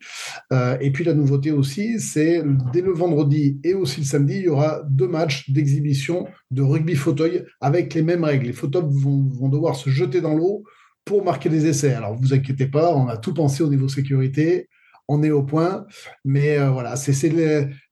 [0.54, 4.44] Euh, et puis, la nouveauté aussi, c'est dès le vendredi et aussi le samedi, il
[4.44, 8.48] y aura deux matchs d'exhibition de rugby fauteuil avec les mêmes règles.
[8.48, 10.64] Les fauteuils vont, vont devoir se jeter dans l'eau
[11.04, 11.94] pour marquer des essais.
[11.94, 14.70] Alors, vous inquiétez pas, on a tout pensé au niveau sécurité
[15.08, 15.86] on est au point.
[16.26, 17.32] Mais euh, voilà, c'est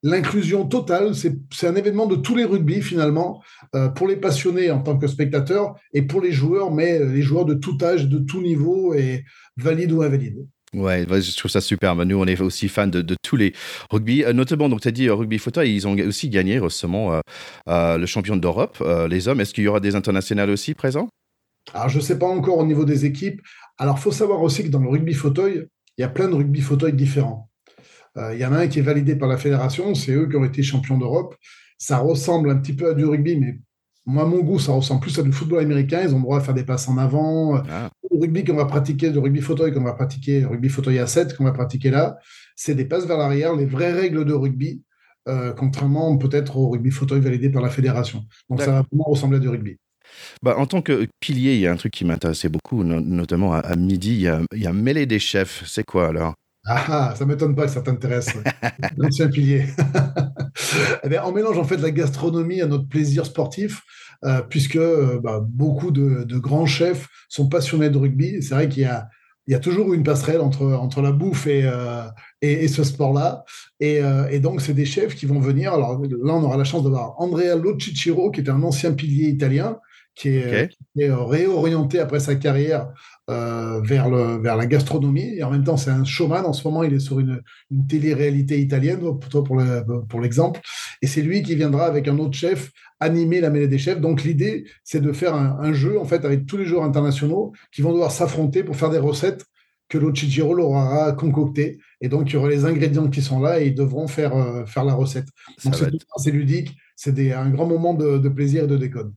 [0.04, 1.13] l'inclusion totale.
[1.15, 3.43] C'est un événement de tous les rugby finalement,
[3.75, 7.21] euh, pour les passionnés en tant que spectateurs et pour les joueurs, mais euh, les
[7.21, 9.23] joueurs de tout âge, de tout niveau et
[9.58, 10.45] valides ou invalides.
[10.73, 11.95] Ouais, je trouve ça super.
[11.95, 13.54] Nous, on est aussi fans de, tous les
[13.89, 17.21] rugby, notamment, donc tu as dit rugby fauteuil, ils ont aussi gagné récemment
[17.65, 19.39] le champion d'Europe, les hommes.
[19.39, 21.08] Est-ce qu'il y aura des internationales aussi présents?
[21.73, 23.41] Alors, je ne sais pas encore au niveau des équipes.
[23.78, 25.65] Alors, il faut savoir aussi que dans le rugby fauteuil,
[25.98, 27.50] il y a plein de rugby fauteuil différents.
[28.18, 30.36] Euh, il y en a un qui est validé par la fédération, c'est eux qui
[30.36, 31.36] ont été champions d'Europe.
[31.78, 33.60] Ça ressemble un petit peu à du rugby, mais
[34.06, 36.02] moi, à mon goût, ça ressemble plus à du football américain.
[36.04, 37.56] Ils ont le droit de faire des passes en avant.
[37.70, 37.90] Ah.
[38.12, 41.08] Le rugby qu'on va pratiquer, le rugby fauteuil qu'on va pratiquer, le rugby fauteuil à
[41.08, 42.18] 7 qu'on va pratiquer là,
[42.56, 44.84] c'est des passes vers l'arrière, les vraies règles de rugby,
[45.28, 48.24] euh, contrairement peut-être au rugby fauteuil validé par la fédération.
[48.50, 49.78] Donc ça va vraiment ressembler à du rugby.
[50.43, 53.75] Bah, en tant que pilier, il y a un truc qui m'intéressait beaucoup, notamment à,
[53.75, 55.63] midi, il y, a, il y a mêlée des chefs.
[55.65, 56.34] C'est quoi alors?
[56.67, 58.30] Ah, ça m'étonne pas que ça t'intéresse.
[58.97, 59.65] L'ancien pilier.
[61.04, 63.84] eh bien, on mélange en fait la gastronomie à notre plaisir sportif,
[64.23, 68.41] euh, puisque euh, bah, beaucoup de, de, grands chefs sont passionnés de rugby.
[68.41, 69.08] C'est vrai qu'il y a,
[69.45, 72.06] il y a toujours une passerelle entre, entre la bouffe et, euh,
[72.41, 73.43] et, ce sport-là.
[73.80, 74.01] Et,
[74.32, 75.73] et, donc, c'est des chefs qui vont venir.
[75.73, 79.28] Alors là, on aura la chance de voir Andrea Locicciro, qui est un ancien pilier
[79.28, 79.78] italien,
[80.15, 82.88] qui est, réorienté après sa carrière
[83.30, 85.36] euh, vers, le, vers la gastronomie.
[85.36, 86.45] Et en même temps, c'est un showman.
[86.45, 89.43] En ce moment, il est sur une, une télé-réalité italienne, pour,
[90.08, 90.62] pour l'exemple.
[91.01, 93.99] et c'est lui qui viendra avec un autre chef animer la mêlée des chefs.
[93.99, 97.82] Donc, l'idée, c'est de faire un, jeu, en fait, avec tous les joueurs internationaux qui
[97.82, 99.45] vont devoir s'affronter pour faire des recettes
[99.89, 101.78] que l'Ochichiro leur aura concoctées.
[102.01, 104.65] Et donc, il y aura les ingrédients qui sont là et ils devront faire, euh,
[104.65, 105.28] faire la recette.
[105.63, 105.75] Donc,
[106.17, 106.71] c'est ludique.
[106.95, 109.13] C'est un grand moment de, de plaisir et de décode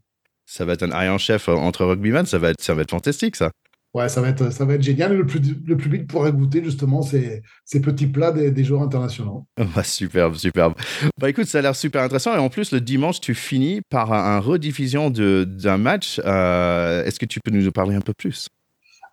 [0.48, 3.36] ça va être un Iron Chef entre rugbyman, ça va être, ça va être fantastique,
[3.36, 3.50] ça.
[3.94, 5.14] Ouais, ça va être, ça va être génial.
[5.14, 5.26] le,
[5.66, 9.46] le public pourra goûter justement ces, ces petits plats des, des joueurs internationaux.
[9.74, 10.74] Bah, superbe, superbe.
[11.18, 12.34] Bah écoute, ça a l'air super intéressant.
[12.34, 16.20] Et en plus, le dimanche, tu finis par un, rediffusion d'un match.
[16.24, 18.48] Euh, est-ce que tu peux nous en parler un peu plus?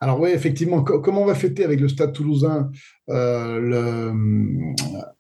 [0.02, 2.72] Alors oui, effectivement, comment on va fêter avec le Stade toulousain
[3.10, 3.60] euh,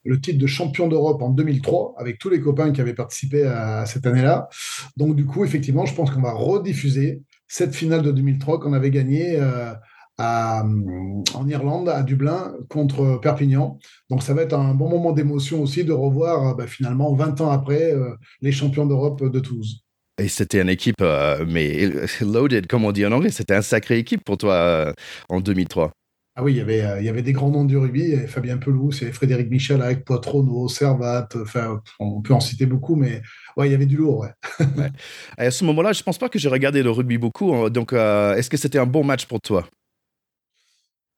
[0.04, 3.86] le, titre de champion d'Europe en 2003, avec tous les copains qui avaient participé à,
[3.86, 4.50] cette année-là?
[4.98, 8.92] Donc du coup, effectivement, je pense qu'on va rediffuser cette finale de 2003 qu'on avait
[8.92, 9.74] gagnée euh,
[10.18, 13.78] en Irlande, à Dublin, contre Perpignan.
[14.10, 17.52] Donc ça va être un bon moment d'émotion aussi de revoir bah, finalement 20 ans
[17.52, 19.85] après euh, les champions d'Europe de Toulouse.
[20.18, 21.90] Et c'était une équipe, euh, mais
[22.22, 23.32] loaded, comme on dit en anglais.
[23.32, 24.94] C'était un sacré équipe pour toi euh,
[25.28, 25.92] en 2003.
[26.38, 28.16] Ah oui, il y avait, euh, il y avait des grands noms du rugby.
[28.28, 31.28] Fabien Pelous, et Frédéric Michel avec Poitrono, Servat.
[31.36, 33.22] Enfin, on peut en citer beaucoup, mais
[33.58, 34.20] ouais, il y avait du lourd.
[34.20, 34.34] Ouais.
[34.78, 34.92] ouais.
[35.38, 37.54] à ce moment-là, je ne pense pas que j'ai regardé le rugby beaucoup.
[37.54, 37.70] Hein.
[37.70, 39.68] Donc, est-ce que c'était un bon match pour toi?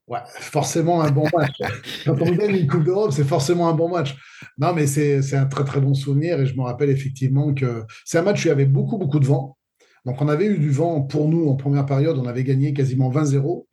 [0.08, 1.58] Ouais, forcément un bon match.
[2.06, 4.16] Quand on gagne une Coupe d'Europe, c'est forcément un bon match.
[4.58, 8.18] Non, mais c'est un très très bon souvenir et je me rappelle effectivement que c'est
[8.18, 9.58] un match où il y avait beaucoup beaucoup de vent.
[10.06, 13.12] Donc on avait eu du vent pour nous en première période, on avait gagné quasiment
[13.12, 13.66] 20-0.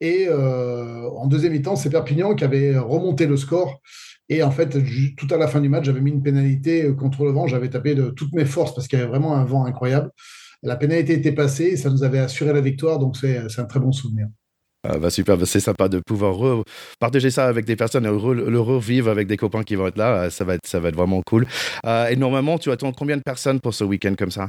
[0.00, 3.80] Et euh, en deuxième mi-temps, c'est Perpignan qui avait remonté le score.
[4.28, 4.76] Et en fait,
[5.16, 7.46] tout à la fin du match, j'avais mis une pénalité contre le vent.
[7.46, 10.10] J'avais tapé de toutes mes forces parce qu'il y avait vraiment un vent incroyable.
[10.62, 12.98] La pénalité était passée et ça nous avait assuré la victoire.
[12.98, 14.28] Donc c'est un très bon souvenir.
[14.90, 16.64] Ah, bah super, bah, c'est sympa de pouvoir
[16.98, 20.22] partager ça avec des personnes et le revivre avec des copains qui vont être là.
[20.22, 21.46] Euh, ça va être, ça va être vraiment cool.
[21.84, 24.48] Euh, et normalement, tu attends combien de personnes pour ce week-end comme ça?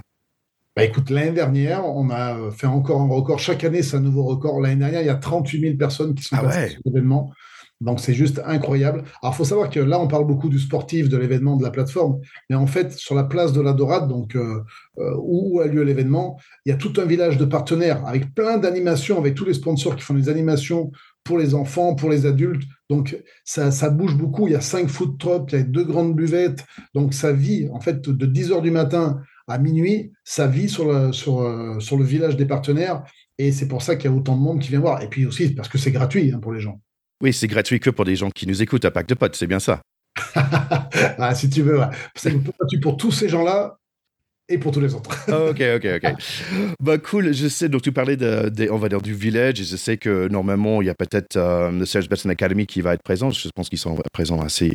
[0.78, 3.38] Bah écoute, l'année dernière, on a fait encore un record.
[3.38, 4.62] Chaque année, c'est un nouveau record.
[4.62, 7.34] L'année dernière, il y a 38 000 personnes qui sont ah passées sur l'événement.
[7.82, 9.04] Donc c'est juste incroyable.
[9.22, 11.72] Alors il faut savoir que là on parle beaucoup du sportif, de l'événement, de la
[11.72, 14.64] plateforme, mais en fait sur la place de la Dorade, donc euh,
[14.98, 18.58] euh, où a lieu l'événement, il y a tout un village de partenaires avec plein
[18.58, 20.92] d'animations, avec tous les sponsors qui font des animations
[21.24, 22.64] pour les enfants, pour les adultes.
[22.90, 24.48] Donc ça, bouge beaucoup.
[24.48, 26.66] Il y a cinq food trucks, il y a deux grandes buvettes.
[26.96, 30.92] Donc ça vit en fait de 10 heures du matin à minuit, ça vit sur
[30.92, 33.04] le, sur, euh, sur le village des partenaires.
[33.38, 35.02] Et c'est pour ça qu'il y a autant de monde qui vient voir.
[35.02, 36.82] Et puis aussi parce que c'est gratuit hein, pour les gens.
[37.22, 39.48] Oui, c'est gratuit que pour des gens qui nous écoutent à Pack de Potes, c'est
[39.48, 39.82] bien ça.
[40.36, 41.80] ah, si tu veux,
[42.16, 42.34] c'est
[42.82, 43.80] pour tous ces gens-là,
[44.50, 45.12] et pour tous les autres.
[45.30, 46.14] ok, ok, ok.
[46.80, 47.34] Bah cool.
[47.34, 47.70] Je sais.
[47.70, 49.62] Donc tu parlais de, on va dire du village.
[49.62, 52.82] Et je sais que normalement il y a peut-être euh, le Serge Betson Academy qui
[52.82, 53.30] va être présent.
[53.30, 54.74] Je pense qu'ils sont présents assez,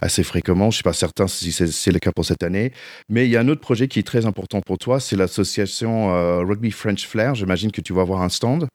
[0.00, 0.70] assez fréquemment.
[0.70, 2.72] Je suis pas certain si c'est le cas pour cette année.
[3.08, 5.00] Mais il y a un autre projet qui est très important pour toi.
[5.00, 7.34] C'est l'association euh, Rugby French Flair.
[7.34, 8.68] J'imagine que tu vas avoir un stand.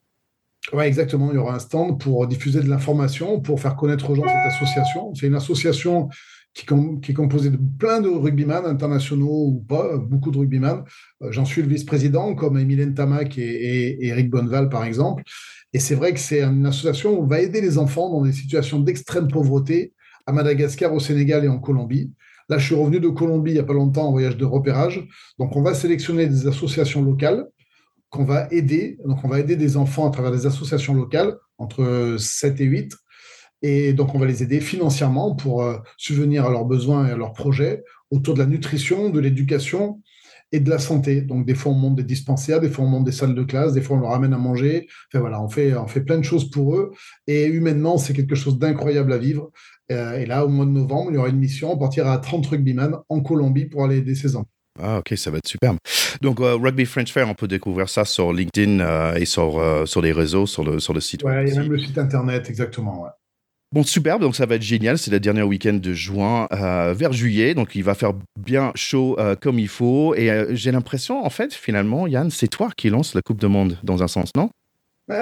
[0.72, 1.30] Oui, exactement.
[1.32, 4.52] Il y aura un stand pour diffuser de l'information, pour faire connaître aux gens cette
[4.52, 5.12] association.
[5.14, 6.08] C'est une association
[6.54, 6.66] qui,
[7.10, 10.84] est composé de plein de rugbyman internationaux ou pas, beaucoup de rugbyman.
[11.22, 15.22] Euh, j'en suis le vice-président, comme Emilien Tamac et, Eric Bonneval, par exemple.
[15.72, 18.32] Et c'est vrai que c'est une association où on va aider les enfants dans des
[18.32, 19.94] situations d'extrême pauvreté
[20.26, 22.12] à Madagascar, au Sénégal et en Colombie.
[22.48, 25.02] Là, je suis revenu de Colombie il n'y a pas longtemps en voyage de repérage.
[25.38, 27.46] Donc, on va sélectionner des associations locales
[28.12, 28.98] qu'on va aider.
[29.04, 32.94] On va aider des enfants à travers des associations locales, entre 7 et 8,
[33.62, 37.16] et donc, on va les aider financièrement pour euh, subvenir à leurs besoins et à
[37.16, 40.02] leurs projets autour de la nutrition, de l'éducation
[40.50, 41.22] et de la santé.
[41.22, 43.72] Donc, des fois, on monte des dispensaires, des fois, on monte des salles de classe,
[43.72, 44.88] des fois, on leur amène à manger.
[45.08, 46.90] Enfin, voilà, on fait, on fait plein de choses pour eux.
[47.28, 49.50] Et humainement, c'est quelque chose d'incroyable à vivre.
[49.92, 51.72] Euh, et là, au mois de novembre, il y aura une mission.
[51.72, 54.51] On partira à 30 rugbyman en Colombie pour aller aider ces enfants.
[54.80, 55.78] Ah, ok, ça va être superbe.
[56.20, 60.12] Donc, euh, Rugby French Fair, on peut découvrir ça sur LinkedIn et sur, sur les
[60.12, 61.22] réseaux, sur le, sur le site.
[61.24, 63.02] Oui, il y a même le site internet, exactement.
[63.02, 63.10] Ouais.
[63.72, 64.98] Bon, superbe, donc ça va être génial.
[64.98, 69.16] C'est le dernier week-end de juin euh, vers juillet, donc il va faire bien chaud
[69.18, 70.14] euh, comme il faut.
[70.14, 73.46] Et euh, j'ai l'impression, en fait, finalement, Yann, c'est toi qui lance la Coupe du
[73.46, 74.50] Monde dans un sens, non?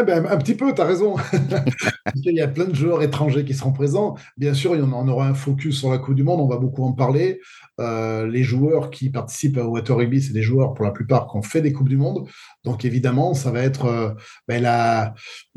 [0.01, 1.17] Eh ben, un petit peu, tu as raison.
[2.15, 4.17] il y a plein de joueurs étrangers qui seront présents.
[4.37, 6.49] Bien sûr, il y en on aura un focus sur la Coupe du Monde, on
[6.49, 7.41] va beaucoup en parler.
[7.81, 11.37] Euh, les joueurs qui participent au Water Rugby, c'est des joueurs pour la plupart qui
[11.37, 12.29] ont fait des Coupes du Monde.
[12.65, 14.11] Donc évidemment, ça va être euh,
[14.49, 14.65] ben,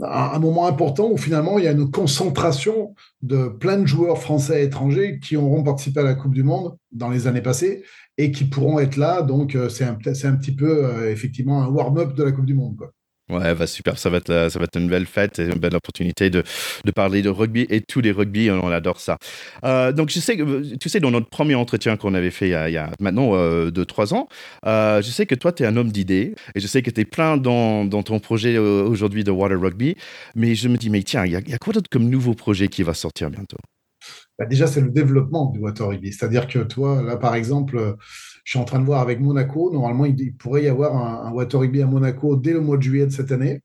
[0.02, 4.62] un, moment important où finalement il y a une concentration de plein de joueurs français
[4.62, 7.84] et étrangers qui auront participé à la Coupe du Monde dans les années passées
[8.17, 9.22] et qui pourront être là.
[9.22, 12.78] Donc euh, c'est un, un, petit peu effectivement un warm-up de la Coupe du Monde.
[12.78, 12.91] Quoi.
[13.34, 15.76] Ouais, bah super, ça va, être, ça va être une belle fête et une belle
[15.76, 16.43] opportunité de,
[16.86, 19.17] de parler de rugby et tous les rugby, on, adore ça.
[19.63, 22.74] Euh, donc, je sais que, tu sais, dans notre premier entretien qu'on avait fait il
[22.74, 24.28] y a, maintenant euh, deux, trois ans,
[24.65, 27.02] euh, je sais que toi, tu es un homme d'idées et je sais que tu
[27.02, 29.96] es plein dans, dans ton projet aujourd'hui de Water Rugby,
[30.36, 32.67] mais je me dis, mais tiens, il y, y, a quoi d'autre comme nouveau projet
[32.67, 33.58] qui va sortir bientôt?
[34.39, 36.12] Bah Déjà, c'est le développement du Water Rugby.
[36.12, 37.96] C'est-à-dire que toi, là, par exemple,
[38.43, 39.72] je suis en train de voir avec Monaco.
[39.72, 43.06] Normalement, il, pourrait y avoir un, Water Rugby à Monaco dès le mois de juillet
[43.06, 43.62] de cette année.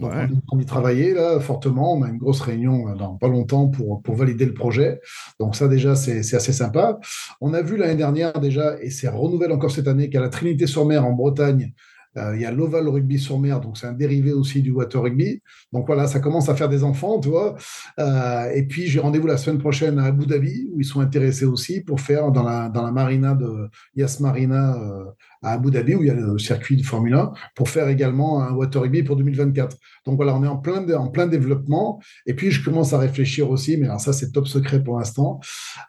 [0.00, 1.94] on en train d'y travailler là, fortement.
[1.94, 5.00] On a une grosse réunion euh, dans pas longtemps pour, pour valider le projet.
[5.38, 6.98] Donc ça déjà, c'est assez sympa.
[7.40, 11.04] On a vu l'année dernière déjà, et c'est renouvelle encore cette année, qu'à la Trinité-sur-Mer
[11.04, 14.62] en Bretagne, euh, il y a l'Oval Rugby sur mer, donc c'est un dérivé aussi
[14.62, 15.40] du Water Rugby.
[15.72, 17.56] Donc voilà, ça commence à faire des enfants, tu vois.
[17.98, 21.46] Euh, et puis j'ai rendez-vous la semaine prochaine à Abu Dhabi, où ils sont intéressés
[21.46, 25.04] aussi pour faire dans la, dans la marina de Yas Marina euh,
[25.42, 28.42] à Abu Dhabi, où il y a le circuit de Formule 1, pour faire également
[28.42, 29.76] un Water Rugby pour 2024.
[30.06, 32.00] Donc voilà, on est en plein, en plein développement.
[32.26, 35.40] Et puis je commence à réfléchir aussi, mais alors ça c'est top secret pour l'instant,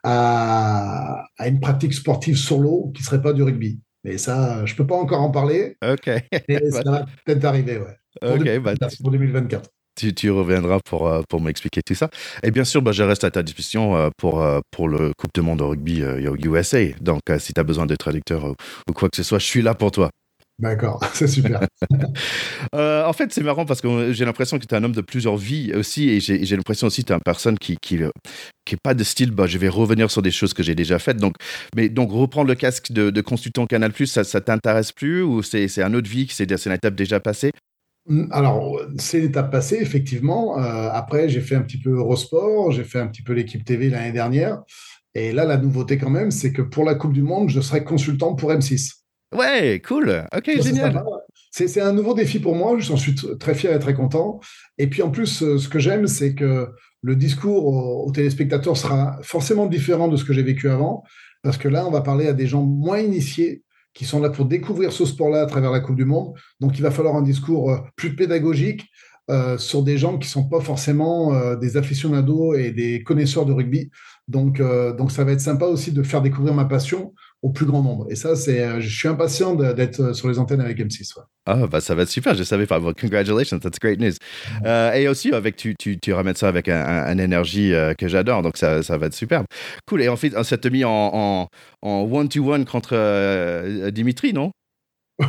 [0.04, 3.80] à, à une pratique sportive sur l'eau qui serait pas du rugby.
[4.04, 5.78] Mais ça, je ne peux pas encore en parler.
[5.84, 6.08] OK.
[6.50, 7.98] Mais ça va peut-être arriver, ouais.
[8.22, 9.70] Pour, OK, 2024, bah, pour 2024.
[9.96, 12.10] Tu, tu, reviendras pour, euh, pour m'expliquer tout ça.
[12.42, 15.34] Et bien sûr, bah, je reste à ta disposition euh, pour, euh, pour le Coupe
[15.34, 16.04] du Monde de rugby
[16.44, 16.86] USA.
[17.00, 19.76] Donc, si tu as besoin de traducteur ou quoi que ce soit, je suis là
[19.76, 20.10] pour toi.
[20.60, 21.62] D'accord, c'est super.
[22.76, 25.02] euh, en fait, c'est marrant parce que j'ai l'impression que tu es un homme de
[25.02, 28.12] plusieurs vies aussi, et j'ai l'impression aussi que tu es une personne qui qui, euh,
[28.66, 31.00] qui est pas de style, bah, je vais revenir sur des choses que j'ai déjà
[31.00, 31.18] faites.
[31.18, 31.36] Donc,
[31.76, 35.82] mais donc reprendre le casque de, de consultant Canal+, ça, ça t'intéresse plus ou c'est
[35.82, 37.52] un autre vie, c'est une étape déjà passée?
[38.10, 40.60] Hum, alors, c'est l'étape passée, effectivement.
[40.60, 43.90] Euh, après, j'ai fait un petit peu Eurosport, j'ai fait un petit peu l'équipe TV
[43.90, 44.62] l'année dernière.
[45.16, 47.84] Et là, la nouveauté quand même, c'est que pour la Coupe du Monde, je serai
[47.84, 49.03] consultant pour M6.
[49.36, 50.26] Ouais, cool.
[50.36, 51.04] Ok, génial.
[51.56, 52.76] C'est un nouveau défi pour moi.
[52.80, 54.40] J'en suis très fier et très content.
[54.80, 56.70] Et puis en plus, euh, ce que j'aime, c'est que
[57.04, 61.04] le discours aux, téléspectateurs sera forcément différent de ce que j'ai vécu avant.
[61.44, 63.62] Parce que là, on va parler à des gens moins initiés
[63.94, 66.34] qui sont là pour découvrir ce sport-là à travers la Coupe du Monde.
[66.60, 68.88] Donc, il va falloir un discours euh, plus pédagogique
[69.30, 73.54] euh, sur des gens qui ne sont pas forcément des aficionados et des connaisseurs de
[73.54, 73.92] rugby.
[74.28, 74.60] Donc,
[74.98, 78.08] donc, ça va être sympa aussi de faire découvrir ma passion au plus grand nombre.
[78.10, 81.14] Et ça, c'est, euh, je suis impatient d'être euh, sur les antennes avec M6.
[81.46, 82.34] Ah, bah, ça va être super.
[82.36, 82.80] Je savais pas.
[83.00, 84.14] congratulations, that's great news.
[84.66, 88.42] Euh, et aussi, avec, tu, tu, tu ramènes ça avec un, énergie que j'adore.
[88.42, 89.46] Donc, ça, ça va être superbe.
[89.86, 90.02] Cool.
[90.02, 91.48] Et en fait, ça te mis en
[91.82, 94.52] one-to-one contre Dimitri, non?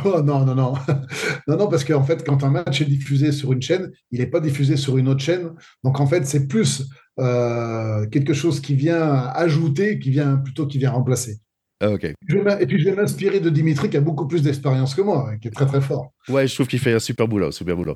[0.05, 0.73] Oh, non, non, non.
[1.47, 4.25] non, non, parce qu'en fait, quand un match est diffusé sur une chaîne, il n'est
[4.25, 5.51] pas diffusé sur une autre chaîne.
[5.83, 10.91] Donc, en fait, c'est plus quelque chose qui vient ajouter, qui vient plutôt qui vient
[10.91, 11.39] remplacer.
[11.81, 12.05] Ah, ok.
[12.05, 15.37] et puis je vais m'inspirer de Dimitri qui a beaucoup plus d'expérience que moi, hein,
[15.37, 16.11] qui est très très fort.
[16.29, 17.95] Ouais, je trouve qu'il fait un super boulot, super boulot.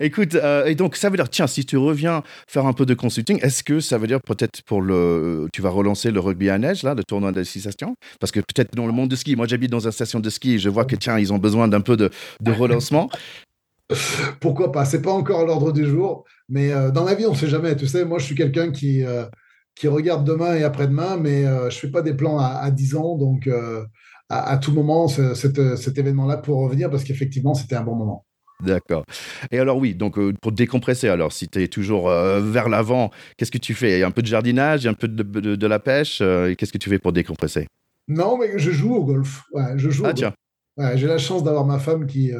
[0.00, 2.94] Écoute, euh, et donc ça veut dire, tiens, si tu reviens faire un peu de
[2.94, 6.58] consulting, est-ce que ça veut dire peut-être pour le, tu vas relancer le rugby à
[6.58, 9.70] neige là, le tournoi d'association Parce que peut-être dans le monde de ski, moi j'habite
[9.70, 11.98] dans une station de ski, et je vois que tiens, ils ont besoin d'un peu
[11.98, 12.10] de,
[12.40, 13.10] de relancement.
[14.40, 14.84] Pourquoi pas?
[14.84, 17.48] C'est pas encore à l'ordre du jour, mais euh, dans la vie, on ne sait
[17.48, 17.76] jamais.
[17.76, 19.24] Tu sais, moi, je suis quelqu'un qui euh,
[19.78, 22.96] qui regarde demain et après-demain, mais euh, je ne fais pas des plans à, 10
[22.96, 23.16] ans.
[23.16, 23.84] Donc, euh,
[24.28, 25.58] à, tout moment, cet,
[25.98, 28.24] événement-là pour revenir parce qu'effectivement, c'était un bon moment.
[28.60, 29.04] D'accord.
[29.52, 33.52] Et alors oui, donc euh, pour décompresser, alors si tu es toujours vers l'avant, qu'est-ce
[33.52, 34.02] que tu fais?
[34.02, 37.68] Un peu de jardinage, un peu de, la pêche Qu'est-ce que tu fais pour décompresser?
[38.08, 39.44] Non, mais je joue au golf.
[39.76, 40.32] je joue ah tiens.
[40.96, 42.32] J'ai la chance d'avoir ma femme qui,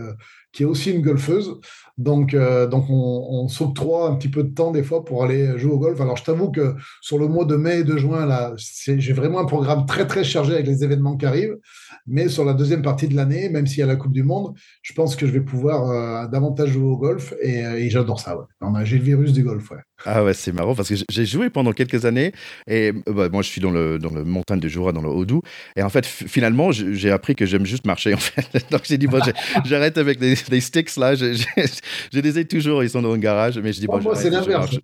[0.52, 1.58] qui est aussi une golfeuse.
[1.98, 5.72] Donc, euh, donc on, s'octroie un petit peu de temps des fois pour aller jouer
[5.72, 6.00] au golf.
[6.00, 9.40] Alors, je t'avoue que sur le mois de mai et de juin, là, j'ai vraiment
[9.40, 11.56] un programme très, très chargé avec les événements qui arrivent.
[12.06, 14.54] Mais sur la deuxième partie de l'année, même s'il y a la Coupe du Monde,
[14.82, 18.37] je pense que je vais pouvoir euh, davantage jouer au golf et, euh, j'adore ça.
[18.37, 18.84] Ouais.
[18.84, 19.70] J'ai le virus du golf.
[19.70, 19.78] Ouais.
[20.04, 22.32] Ah ouais, c'est marrant parce que j'ai joué pendant quelques années
[22.66, 25.42] et bah, moi, je suis dans le, dans le montagne de Jura, dans le Haut-Doubs.
[25.76, 28.14] Et en fait, finalement, j'ai appris que j'aime juste marcher.
[28.14, 28.46] En fait.
[28.70, 29.20] Donc, j'ai dit, bon,
[29.64, 31.14] j'arrête avec les, sticks là.
[31.14, 34.30] je les ai toujours, ils sont dans le garage, mais je dis, bon, moi, c'est
[34.30, 34.78] l'inverse.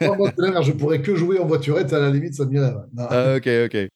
[0.00, 2.74] je pourrais que jouer en voiturette, à la limite, ça m'irait.
[2.98, 3.88] Ah, ok, ok.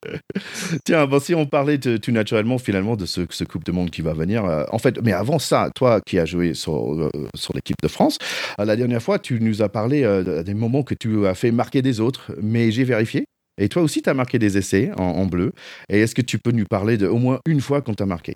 [0.84, 4.02] Tiens, bon, si on parlait tout naturellement, finalement, de ce, ce, Coupe de Monde qui
[4.02, 7.54] va venir, euh, en fait, mais avant ça, toi qui as joué sur, euh, sur
[7.54, 8.18] l'équipe de France,
[8.60, 10.02] euh, la dernière fois, tu nous as parlé
[10.44, 13.24] des moments que tu as fait marquer des autres, mais j'ai vérifié.
[13.60, 15.52] Et toi aussi, tu as marqué des essais en, en bleu.
[15.88, 18.34] Et est-ce que tu peux nous parler de au moins une fois qu'on t'a marqué?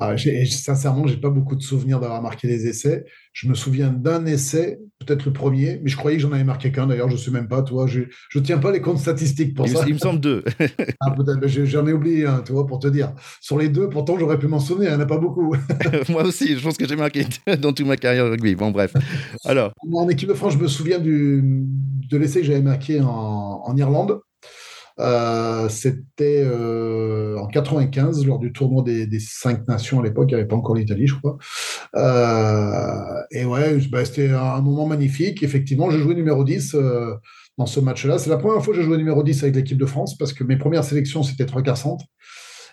[0.00, 3.04] Ah, sincèrement, j'ai pas beaucoup de souvenirs d'avoir marqué des essais.
[3.32, 6.72] Je me souviens d'un essai, peut-être le premier, mais je croyais que j'en avais marqué
[6.72, 6.88] qu'un.
[6.88, 7.62] D'ailleurs, je sais même pas.
[7.62, 8.00] Toi, je
[8.34, 9.84] ne tiens pas les comptes statistiques pour ça.
[9.86, 10.42] Il me semble deux.
[11.00, 11.46] ah, peut-être.
[11.46, 13.12] J'en ai oublié un, tu vois, pour te dire.
[13.40, 14.90] Sur les deux, pourtant, j'aurais pu m'en souvenir.
[14.90, 15.54] Il n'y en a pas beaucoup.
[16.08, 17.24] Moi aussi, je pense que j'ai marqué
[17.60, 18.56] dans toute ma carrière rugby.
[18.56, 18.94] Bon, bref.
[19.44, 19.72] Alors.
[19.92, 21.40] En équipe de France, je me souviens du,
[22.10, 24.20] de l'essai que j'avais marqué en, en Irlande.
[25.00, 30.40] Euh, c'était euh, en 95, lors du tournoi des, cinq nations à l'époque, il n'y
[30.40, 31.36] avait pas encore l'Italie, je crois.
[31.96, 35.42] Euh, et ouais, bah, c'était un moment magnifique.
[35.42, 36.76] Effectivement, je jouais numéro 10
[37.58, 38.18] dans ce match-là.
[38.18, 40.44] C'est la première fois que je jouais numéro 10 avec l'équipe de France, parce que
[40.44, 42.04] mes premières sélections, c'était trois quarts centre.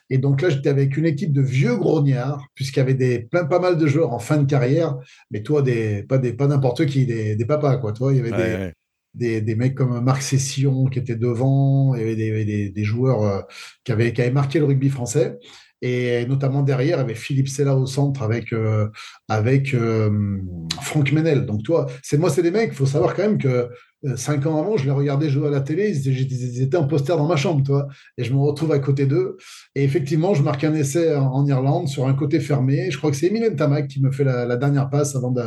[0.10, 3.46] Et donc là, j'étais avec une équipe de vieux grognards, puisqu'il y avait des, plein,
[3.46, 4.98] pas mal de joueurs en fin de carrière,
[5.32, 7.94] mais toi, des, pas, des, pas n'importe qui, des, des, papas, quoi.
[7.94, 8.74] Toi, il y avait des,
[9.14, 13.24] des, des, mecs comme Marc Session qui était devant, il y avait des, des, joueurs
[13.24, 13.42] euh,
[13.84, 15.38] qui, avaient, qui avaient marqué le rugby français.
[15.84, 18.88] Et notamment derrière, il y avait Philippe Sella au centre avec, euh,
[19.28, 20.38] avec euh,
[20.82, 21.48] Franck Menel.
[21.48, 23.68] Donc, toi, c'est moi, c'est des mecs, il faut savoir quand même que
[24.16, 27.28] cinq ans avant, je les regardais jouer à la télé, ils étaient en poster dans
[27.28, 27.88] ma chambre, toi.
[28.18, 29.38] Et je me retrouve à côté d'eux.
[29.74, 32.92] Et effectivement, je marque un essai en, Irlande sur un côté fermé.
[32.92, 35.44] Je crois que c'est Emile Tamac qui me fait la, la dernière passe avant de,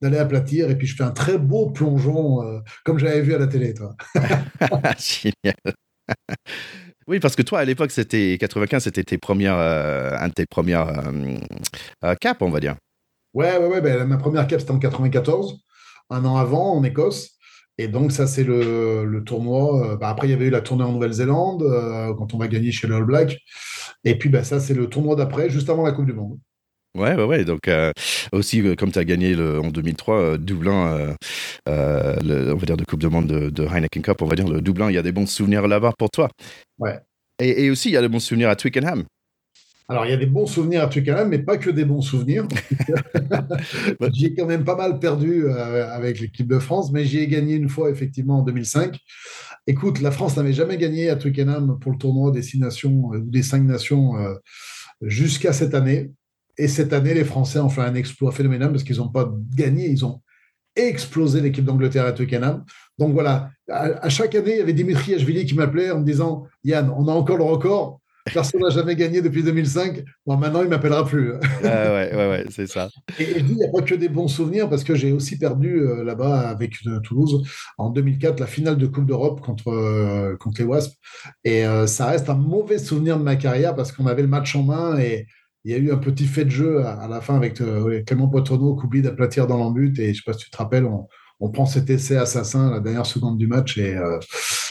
[0.00, 0.70] d'aller aplatir.
[0.70, 3.74] Et puis, je fais un très beau plongeon, euh, comme j'avais vu à la télé,
[3.74, 3.96] toi.
[4.98, 5.56] Génial.
[7.06, 10.46] Oui, parce que toi, à l'époque, c'était 95, c'était tes premières, euh, un de tes
[10.46, 10.88] premières
[12.04, 12.76] euh, caps, on va dire.
[13.34, 13.80] Ouais, ouais, ouais.
[13.80, 15.58] Ben, ma première cap, c'était en 94,
[16.10, 17.30] un an avant, en Écosse.
[17.80, 19.96] Et donc, ça, c'est le, le, tournoi.
[19.96, 21.62] Ben, après, il y avait eu la tournée en Nouvelle-Zélande,
[22.18, 23.38] quand on va gagner chez le All Black.
[24.04, 26.38] Et puis, ben, ça, c'est le tournoi d'après, juste avant la Coupe du Monde.
[26.98, 27.44] Ouais, ouais, ouais.
[27.44, 27.92] Donc, euh,
[28.32, 31.16] aussi, euh, comme tu as gagné le, en 2003, euh, Dublin,
[31.66, 34.90] on va dire de Coupe de Monde de, Heineken Cup, on va dire le Dublin,
[34.90, 36.28] il y a des bons souvenirs là-bas pour toi.
[36.78, 36.98] Ouais.
[37.40, 39.04] Et, aussi, il y a des bons souvenirs à Twickenham.
[39.90, 42.46] Alors, il y a des bons souvenirs à Twickenham, mais pas que des bons souvenirs.
[44.12, 47.54] j'y ai quand même pas mal perdu avec l'équipe de France, mais j'y ai gagné
[47.54, 48.98] une fois, effectivement, en 2005.
[49.68, 53.18] Écoute, la France n'avait jamais gagné à Twickenham pour le tournoi des six nations ou
[53.18, 54.14] des cinq nations
[55.02, 56.10] jusqu'à cette année.
[56.58, 59.88] Et cette année, les Français ont fait un exploit phénoménal parce qu'ils n'ont pas gagné,
[59.88, 60.20] ils ont
[60.74, 62.64] explosé l'équipe d'Angleterre à Twickenham.
[62.98, 66.46] Donc voilà, à, chaque année, il y avait Dimitri Ashvili qui m'appelait en me disant
[66.64, 68.00] Yann, on a encore le record.
[68.32, 70.04] Personne n'a jamais gagné depuis 2005.
[70.26, 71.32] Bon, maintenant, il ne m'appellera plus.
[71.64, 72.90] Ah ouais, ouais, ouais, c'est ça.
[73.18, 75.38] Et, je dis, il n'y a pas que des bons souvenirs parce que j'ai aussi
[75.38, 77.42] perdu euh, là-bas avec euh, Toulouse
[77.78, 80.96] en 2004 la finale de Coupe d'Europe contre, euh, contre les Wasps.
[81.44, 84.62] Et ça reste un mauvais souvenir de ma carrière parce qu'on avait le match en
[84.62, 85.26] main et
[85.68, 88.26] il y a eu un petit fait de jeu à, la fin avec euh, Clément
[88.26, 89.98] Poitrenaud qui oublie d'aplatir dans l'embut.
[89.98, 92.80] Et je ne sais pas si tu te rappelles, on, prend cet essai assassin la
[92.80, 93.76] dernière seconde du match.
[93.76, 94.18] Et euh,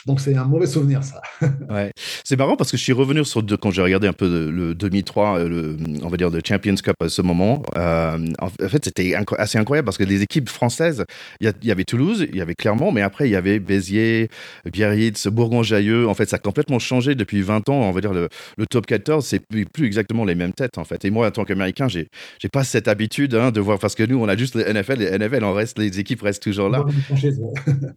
[0.07, 1.21] Donc c'est un mauvais souvenir, ça.
[1.69, 1.91] ouais.
[2.23, 4.73] C'est marrant parce que je suis revenu sur deux, quand j'ai regardé un peu le
[4.73, 7.61] 2003, euh, le, on va dire le Champions Cup à ce moment.
[7.75, 11.03] Euh, en fait, c'était assez incroyable parce que les équipes françaises,
[11.41, 14.29] il y, avait Toulouse, il y avait Clermont, mais après il y avait Béziers,
[14.71, 16.07] Biarritz, Bourgoin-Jallieu.
[16.07, 17.81] En fait, ça a complètement changé depuis 20 ans.
[17.81, 18.29] On va dire le,
[18.69, 21.03] top 14, c'est plus, plus, exactement les mêmes têtes en fait.
[21.03, 22.07] Et moi, en tant qu'Américain, j'ai
[22.39, 24.99] j'ai pas cette habitude hein, de voir parce que nous, on a juste les NFL,
[24.99, 26.85] les NFL, on reste, les équipes restent toujours là.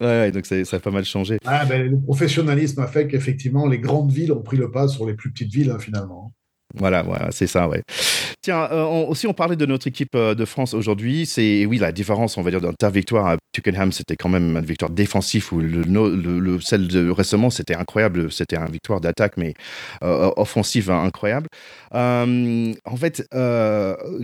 [0.01, 1.39] ouais, donc ça a pas mal changé.
[1.45, 5.15] Ah, ben, professionnalisme a fait qu'effectivement, les grandes villes ont pris le pas sur les
[5.15, 6.33] plus petites villes, hein, finalement.
[6.75, 7.83] Voilà, voilà c'est ça, ouais.
[8.43, 11.27] Tiens, euh, aussi on parlait de notre équipe euh, de France aujourd'hui.
[11.27, 14.65] C'est oui la différence, on va dire, ta victoire à Tuckenham, c'était quand même une
[14.65, 19.55] victoire défensive où le, le, celle de récemment c'était incroyable, c'était une victoire d'attaque mais
[20.03, 21.49] euh, offensive incroyable.
[21.93, 23.29] en fait,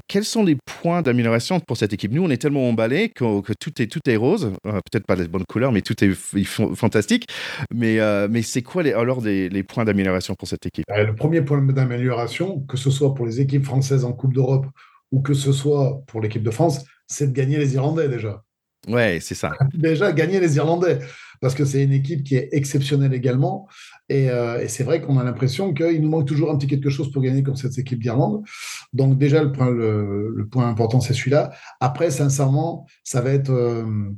[0.09, 2.13] quels sont les points d'amélioration pour cette équipe?
[2.13, 5.29] Nous, on est tellement emballés que, que, tout est tout est rose, peut-être pas les
[5.29, 7.27] bonnes couleurs, mais tout est fantastique.
[7.75, 7.99] Mais
[8.29, 10.85] mais c'est quoi les, alors les points d'amélioration pour cette équipe?
[10.89, 14.67] Le premier point d'amélioration, que ce soit pour les équipes françaises en Coupe d'Europe
[15.13, 18.43] ou que ce soit pour l'équipe de France, c'est de gagner les Irlandais déjà.
[18.87, 19.53] Ouais, c'est ça.
[19.75, 21.01] déjà, gagner les Irlandais,
[21.41, 23.69] parce que c'est une équipe qui est exceptionnelle également.
[24.13, 27.11] Euh, et, c'est vrai qu'on a l'impression qu'il nous manque toujours un petit quelque chose
[27.11, 28.45] pour gagner comme cette équipe d'Irlande.
[28.93, 31.53] Donc déjà, le point, important, c'est celui-là.
[31.81, 33.51] Après, sincèrement, ça va être...
[33.51, 34.13] Euh,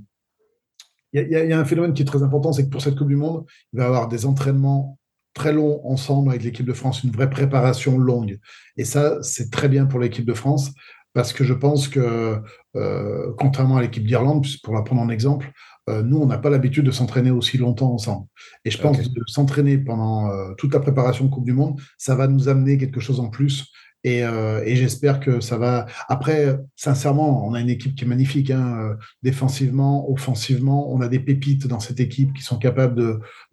[1.15, 3.17] il y, a un phénomène qui est très important, c'est que pour cette Coupe du
[3.17, 4.99] Monde, il va y avoir des entraînements
[5.33, 8.39] très long ensemble avec l'équipe de France, une vraie préparation longue.
[8.77, 10.73] Et ça, c'est très bien pour l'équipe de France
[11.15, 12.41] parce que je pense que,
[12.77, 15.51] euh, contrairement à l'équipe d'Irlande, pour la prendre en exemple,
[15.89, 18.27] euh, nous, on n'a pas l'habitude de s'entraîner aussi longtemps ensemble.
[18.65, 22.29] Et je pense que s'entraîner pendant euh, toute la préparation Coupe du Monde, ça va
[22.29, 23.73] nous amener quelque chose en plus
[24.05, 25.87] et, j'espère que ça va.
[26.09, 30.93] Après, sincèrement, on a une équipe qui est magnifique, hein, défensivement, offensivement.
[30.93, 32.95] On a des pépites dans cette équipe qui sont capables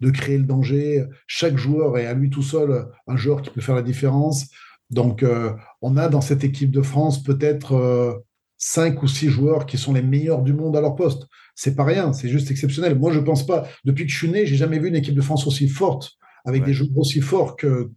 [0.00, 1.04] de, créer le danger.
[1.26, 4.46] Chaque joueur est à lui tout seul un joueur qui peut faire la différence.
[4.90, 8.22] Donc, euh, on a dans cette équipe de France peut-être
[8.58, 11.26] cinq ou six joueurs qui sont les meilleurs du monde à leur poste.
[11.54, 12.98] C'est pas rien, c'est juste exceptionnel.
[12.98, 13.68] Moi, je pense pas.
[13.84, 16.12] Depuis que je suis né, j'ai jamais vu une équipe de France aussi forte,
[16.44, 17.90] avec des joueurs aussi forts que,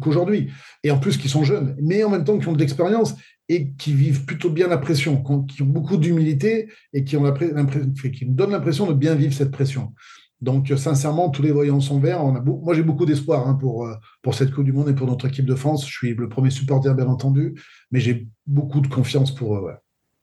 [0.00, 0.50] qu'aujourd'hui.
[0.82, 3.14] et en plus, qui sont jeunes, mais en même temps qui ont de l'expérience
[3.48, 8.26] et qui vivent plutôt bien la pression, qui ont beaucoup d'humilité et qui, ont qui
[8.26, 9.92] nous donnent l'impression de bien vivre cette pression.
[10.42, 12.22] Donc, sincèrement, tous les voyants sont verts.
[12.24, 14.94] On a Moi, j'ai beaucoup d'espoir hein, pour, euh, pour cette Coupe du Monde et
[14.94, 15.86] pour notre équipe de France.
[15.86, 17.54] Je suis le premier supporter, bien entendu,
[17.92, 19.70] mais j'ai beaucoup de confiance pour eux.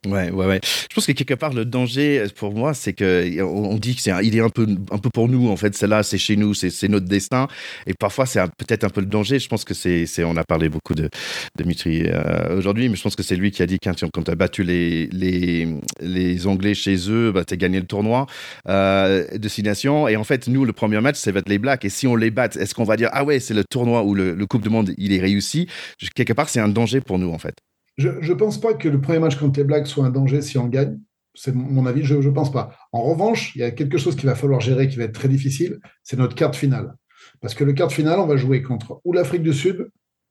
[0.08, 0.60] Ouais, ouais.
[0.64, 4.12] Je pense que quelque part, le danger pour moi, c'est que on dit que c'est,
[4.24, 5.76] il est un peu, un peu pour nous en fait.
[5.76, 7.48] C'est là, c'est chez nous, c'est, notre destin.
[7.86, 9.40] Et parfois, c'est peut-être un peu le danger.
[9.40, 11.10] Je pense que c'est, on a parlé beaucoup de,
[11.58, 14.32] Dimitri euh, aujourd'hui, mais je pense que c'est lui qui a dit quand, quand tu
[14.32, 15.68] as battu les, les,
[16.00, 18.28] les Anglais chez eux, bah, tu as gagné le tournoi
[18.68, 20.08] euh, de destination.
[20.08, 21.86] Et en fait, nous, le premier match, c'est être les Blacks.
[21.86, 24.14] Et si on les bat, est-ce qu'on va dire ah ouais, c'est le tournoi où
[24.14, 25.68] le, le Coupe du Monde il est réussi?
[26.16, 27.56] Quelque part, c'est un danger pour nous en fait.
[28.00, 30.58] Je ne pense pas que le premier match contre les Blacks soit un danger si
[30.58, 30.98] on gagne.
[31.36, 32.74] C'est mon avis, je ne pense pas.
[32.94, 35.28] En revanche, il y a quelque chose qu'il va falloir gérer qui va être très
[35.28, 36.96] difficile, c'est notre carte finale.
[37.42, 39.90] Parce que le quart finale, on va jouer contre ou l'Afrique du Sud,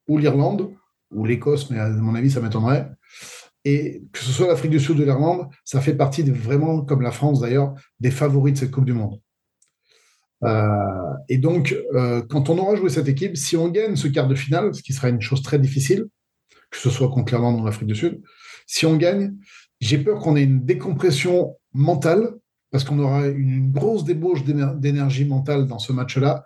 [0.09, 0.71] ou l'Irlande,
[1.11, 2.89] ou l'Écosse, mais à mon avis, ça m'étonnerait.
[3.67, 7.13] Et que ce soit l'Afrique du Sud ou l'Irlande, ça fait partie vraiment, comme la
[7.13, 9.21] France d'ailleurs, des favoris de cette Coupe du Monde.
[10.43, 10.69] Euh,
[11.29, 14.35] et donc, euh, quand on aura joué cette équipe, si on gagne ce quart de
[14.35, 16.07] finale, ce qui sera une chose très difficile,
[16.71, 18.23] que ce soit contre l'Irlande ou l'Afrique du Sud.
[18.67, 19.35] Si on gagne,
[19.81, 22.35] j'ai peur qu'on ait une décompression mentale,
[22.71, 26.45] parce qu'on aura une grosse débauche d'énergie mentale dans ce match-là.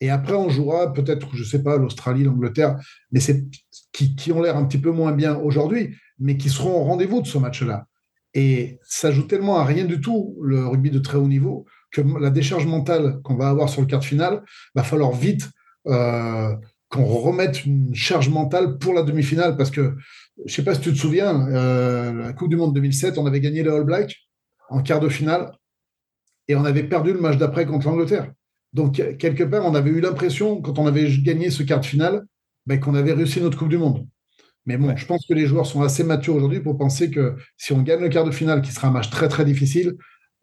[0.00, 2.76] Et après, on jouera peut-être, je ne sais pas, l'Australie, l'Angleterre,
[3.10, 3.44] mais c'est
[3.92, 7.26] qui, ont l'air un petit peu moins bien aujourd'hui, mais qui seront au rendez-vous de
[7.26, 7.86] ce match-là.
[8.34, 12.00] Et ça joue tellement à rien du tout, le rugby de très haut niveau, que
[12.20, 14.42] la décharge mentale qu'on va avoir sur le quart de finale,
[14.74, 15.48] va falloir vite
[15.86, 16.54] euh,
[16.94, 19.96] qu'on remette une charge mentale pour la demi-finale, parce que
[20.46, 23.40] je sais pas si tu te souviens, euh, la Coupe du Monde 2007, on avait
[23.40, 24.16] gagné le All Black
[24.70, 25.50] en quart de finale
[26.46, 28.30] et on avait perdu le match d'après contre l'Angleterre.
[28.72, 32.24] Donc, quelque part, on avait eu l'impression, quand on avait gagné ce quart de finale,
[32.66, 34.06] ben, qu'on avait réussi notre Coupe du Monde.
[34.66, 37.72] Mais bon, je pense que les joueurs sont assez matures aujourd'hui pour penser que si
[37.72, 39.94] on gagne le quart de finale, qui sera un match très très difficile,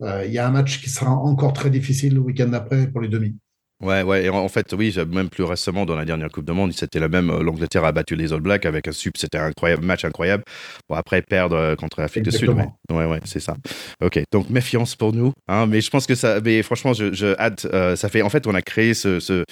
[0.01, 2.99] euh, il y a un match qui sera encore très difficile le week-end d'après pour
[2.99, 3.37] les demi.
[3.81, 4.25] Ouais, ouais.
[4.25, 7.07] Et en fait, oui, même plus récemment, dans la dernière Coupe du Monde, c'était la
[7.07, 7.29] même.
[7.31, 9.13] Euh, L'Angleterre a battu les All Blacks avec un sub.
[9.17, 10.43] C'était un incroyable, match incroyable.
[10.87, 12.49] Bon, après, perdre euh, contre l'Afrique du Sud.
[12.49, 13.55] Ouais, ouais, ouais c'est ça.
[14.03, 14.21] OK.
[14.31, 15.33] Donc, méfiance pour nous.
[15.47, 16.39] Hein, mais je pense que ça.
[16.41, 17.65] Mais franchement, je, je hâte.
[17.73, 18.21] Euh, ça fait.
[18.21, 19.43] En fait, on a créé ce, ce,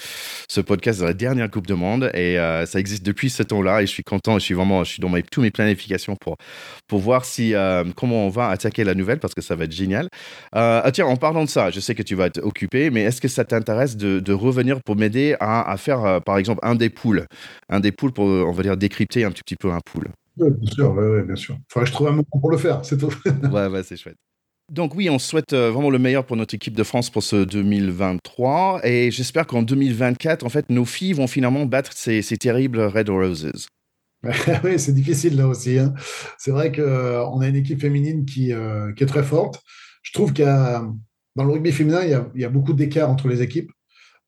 [0.47, 3.81] ce, podcast dans la dernière Coupe du Monde et ça existe depuis ce temps-là.
[3.81, 4.37] Et je suis content.
[4.37, 4.83] Je suis vraiment.
[4.83, 6.37] Je suis dans mes, toutes mes planifications pour,
[6.87, 7.53] pour voir si,
[7.95, 10.07] comment on va attaquer la nouvelle parce que ça va être génial.
[10.51, 13.21] ah, tiens, en parlant de ça, je sais que tu vas être occupé, mais est-ce
[13.21, 16.89] que ça t'intéresse de de, revenir pour m'aider à, faire, euh, par exemple, un des
[16.89, 17.25] poules.
[17.69, 20.09] Un des poules pour, on va dire, décrypter un petit peu un pool.
[20.37, 21.57] Oui, bien sûr, ouais, bien sûr.
[21.67, 23.13] Faudrait que je trouve un moment pour le faire, c'est tout.
[23.51, 24.17] ouais, ouais, c'est chouette.
[24.71, 27.43] Donc oui, on souhaite euh, vraiment le meilleur pour notre équipe de France pour ce
[27.43, 33.09] 2023 et j'espère qu'en 2024, en fait, nos filles vont finalement battre ces, terribles Red
[33.09, 33.67] Roses.
[34.63, 35.79] oui, c'est difficile là aussi.
[35.79, 35.93] Hein.
[36.37, 38.51] C'est vrai qu'on euh, a une équipe féminine qui,
[38.95, 39.61] qui est très forte.
[40.03, 43.09] Je trouve qu'il dans le rugby féminin, il y a, il y a beaucoup d'écart
[43.09, 43.71] entre les équipes.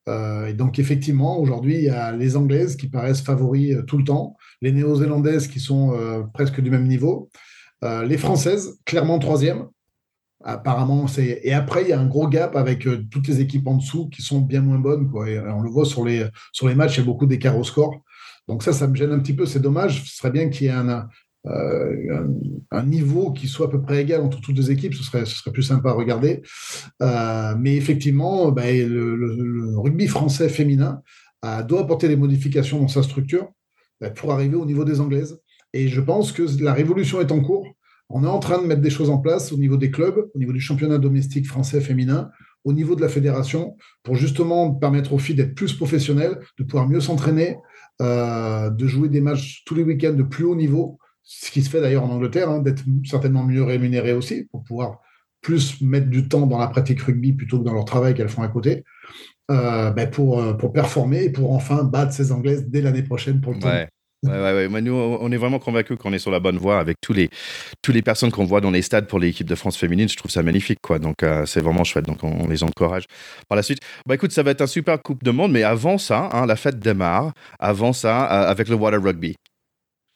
[0.07, 3.97] Euh, et donc, effectivement, aujourd'hui, il y a les Anglaises qui paraissent favoris euh, tout
[3.97, 7.29] le temps, les Néo-Zélandaises qui sont euh, presque du même niveau,
[7.83, 9.65] les Françaises, clairement troisième.
[10.43, 11.41] Apparemment, c'est.
[11.43, 14.21] Et après, il y a un gros gap avec toutes les équipes en dessous qui
[14.21, 15.09] sont bien moins bonnes.
[15.15, 18.03] On le voit sur les, sur les matchs, il y a beaucoup d'écart au score.
[18.47, 19.47] Donc, ça, ça me gêne un petit peu.
[19.47, 20.03] C'est dommage.
[20.03, 21.07] Ce serait bien qu'il y ait un,
[21.47, 22.27] euh,
[22.69, 25.63] un, niveau qui soit à peu près égal entre toutes les équipes, ce serait, plus
[25.63, 26.41] sympa à regarder.
[27.01, 31.01] Euh, mais effectivement, ben, le, rugby français féminin
[31.45, 33.49] euh, doit apporter des modifications dans sa structure
[34.15, 35.39] pour arriver au niveau des Anglaises.
[35.73, 37.67] Et je pense que la révolution est en cours.
[38.09, 40.37] On est en train de mettre des choses en place au niveau des clubs, au
[40.37, 42.29] niveau du championnat domestique français féminin,
[42.65, 46.89] au niveau de la fédération, pour justement permettre aux filles d'être plus professionnelles, de pouvoir
[46.89, 47.57] mieux s'entraîner,
[48.01, 50.99] de jouer des matchs tous les week-ends de plus haut niveau
[51.33, 54.99] ce qui se fait d'ailleurs en Angleterre, hein, d'être certainement mieux rémunéré aussi, pour pouvoir
[55.41, 58.43] plus mettre du temps dans la pratique rugby plutôt que dans leur travail qu'elles font
[58.43, 58.83] à côté,
[59.49, 63.41] euh, ben pour, euh, pour performer et pour enfin battre ces Anglaises dès l'année prochaine
[63.41, 63.87] pour le ouais.
[64.23, 64.81] Ouais, ouais, ouais.
[64.81, 67.31] nous, on est vraiment convaincus qu'on est sur la bonne voie avec tous les,
[67.81, 70.07] tous les personnes qu'on voit dans les stades pour l'équipe de France féminine.
[70.07, 70.99] Je trouve ça magnifique, quoi.
[70.99, 72.05] Donc, euh, c'est vraiment chouette.
[72.05, 73.05] Donc, on, les encourage
[73.49, 73.79] par la suite.
[74.05, 76.55] Bah, écoute, ça va être un super Coupe de Monde, mais avant ça, hein, la
[76.55, 77.31] fête démarre.
[77.57, 79.35] Avant ça, avec le Water Rugby.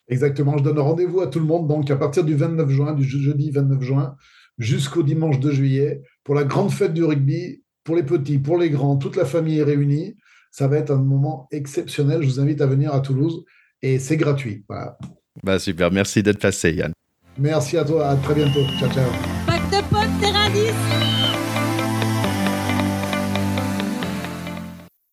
[0.08, 3.04] Exactement, je donne rendez-vous à tout le monde, donc à partir du 29 juin, du
[3.04, 4.16] jeudi 29 juin,
[4.58, 8.70] jusqu'au dimanche 2 juillet, pour la grande fête du rugby, pour les petits, pour les
[8.70, 10.16] grands, toute la famille est réunie.
[10.52, 12.22] Ça va être un moment exceptionnel.
[12.22, 13.44] Je vous invite à venir à Toulouse
[13.82, 14.64] et c'est gratuit.
[14.70, 14.98] Voilà.
[15.44, 16.94] Bah super, merci d'être passé Yann.
[17.38, 18.62] Merci à toi, à très bientôt.
[18.80, 19.10] Ciao, ciao.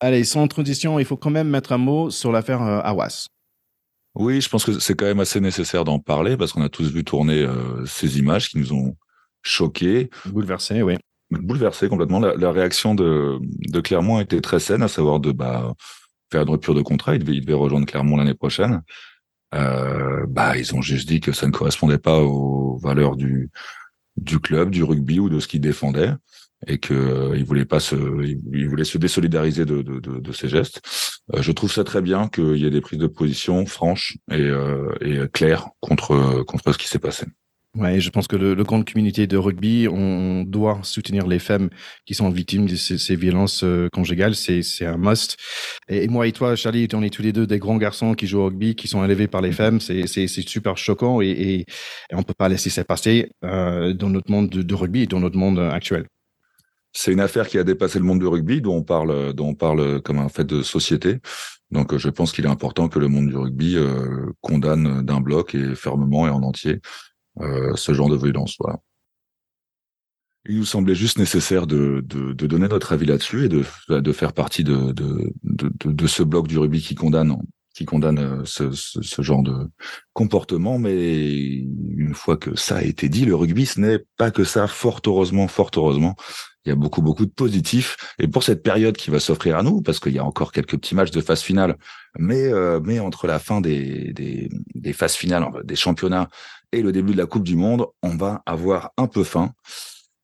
[0.01, 3.27] Allez, sans transition, il faut quand même mettre un mot sur l'affaire euh, Awas.
[4.15, 6.93] Oui, je pense que c'est quand même assez nécessaire d'en parler parce qu'on a tous
[6.93, 8.97] vu tourner euh, ces images qui nous ont
[9.43, 10.11] choqués.
[10.27, 10.97] Bouleversés, oui.
[11.31, 12.21] Bouleversés complètement.
[12.21, 15.73] La, réaction de, de, Clermont était très saine, à savoir de bah,
[16.31, 17.15] faire une rupture de contrat.
[17.15, 18.83] Il devait, rejoindre Clermont l'année prochaine.
[19.55, 23.51] Euh, bah, ils ont juste dit que ça ne correspondait pas aux valeurs du,
[24.19, 26.13] du club, du rugby ou de ce qu'ils défendaient
[26.67, 30.33] et que euh, il voulait pas se, il voulait se désolidariser de, de, de, de
[30.33, 30.81] ces gestes.
[31.35, 34.37] Euh, je trouve ça très bien qu'il y ait des prises de position franches et,
[34.41, 37.27] euh, et claires contre contre ce qui s'est passé.
[37.75, 41.71] Ouais, je pense que le, le grande communauté de rugby, on doit soutenir les femmes
[42.05, 44.35] qui sont victimes de ces, ces violences conjugales.
[44.35, 45.39] C'est, c'est un must.
[45.89, 48.41] Et, moi et toi, Charlie, on est tous les deux des grands garçons qui jouent
[48.41, 49.81] au rugby, qui sont élevés par les femmes.
[49.81, 51.65] C'est, c'est, c'est super choquant et, et, et,
[52.13, 55.21] on peut pas laisser ça passer euh, dans notre monde de, de rugby et dans
[55.21, 56.05] notre monde actuel
[56.93, 59.55] c'est une affaire qui a dépassé le monde du rugby, dont on parle, dont on
[59.55, 61.21] parle comme un fait de société.
[61.71, 65.55] Donc, je pense qu'il est important que le monde du rugby euh, condamne d'un bloc
[65.55, 66.81] et fermement et en entier
[67.41, 68.57] euh, ce genre de violence.
[68.61, 68.79] Voilà.
[70.47, 74.33] Il nous semblait juste nécessaire de, de, donner notre avis là-dessus et de, de faire
[74.33, 77.37] partie de, de, de, ce bloc du rugby qui condamne
[77.75, 79.71] qui condamne euh, ce, ce, genre de
[80.13, 80.79] comportement.
[80.79, 84.67] Mais une fois que ça a été dit, le rugby, ce n'est pas que ça.
[84.67, 86.15] Fort heureusement, fort heureusement,
[86.65, 87.97] il y a beaucoup, beaucoup de positifs.
[88.19, 90.77] Et pour cette période qui va s'offrir à nous, parce qu'il y a encore quelques
[90.77, 91.77] petits matchs de phase finale,
[92.19, 96.29] mais, euh, mais entre la fin des, des, des phases finales, des championnats
[96.73, 99.53] et le début de la Coupe du Monde, on va avoir un peu faim.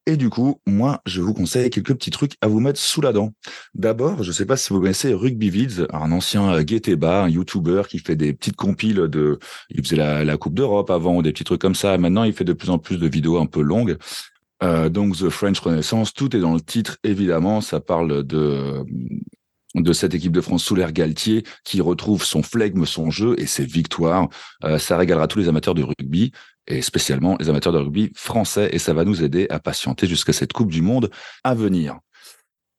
[0.07, 3.13] Et du coup, moi, je vous conseille quelques petits trucs à vous mettre sous la
[3.13, 3.35] dent.
[3.75, 7.83] D'abord, je ne sais pas si vous connaissez Rugby Vids, un ancien Gueteba, un YouTuber
[7.91, 11.33] qui fait des petites compiles de, il faisait la, la Coupe d'Europe avant, ou des
[11.33, 11.99] petits trucs comme ça.
[11.99, 13.99] Maintenant, il fait de plus en plus de vidéos un peu longues.
[14.63, 17.61] Euh, donc The French Renaissance, tout est dans le titre évidemment.
[17.61, 18.85] Ça parle de
[19.75, 23.47] de cette équipe de France sous l'air Galtier qui retrouve son flegme, son jeu et
[23.47, 24.29] ses victoires.
[24.65, 26.33] Euh, ça régalera tous les amateurs de rugby
[26.67, 30.33] et spécialement les amateurs de rugby français et ça va nous aider à patienter jusqu'à
[30.33, 31.11] cette Coupe du Monde
[31.45, 31.99] à venir.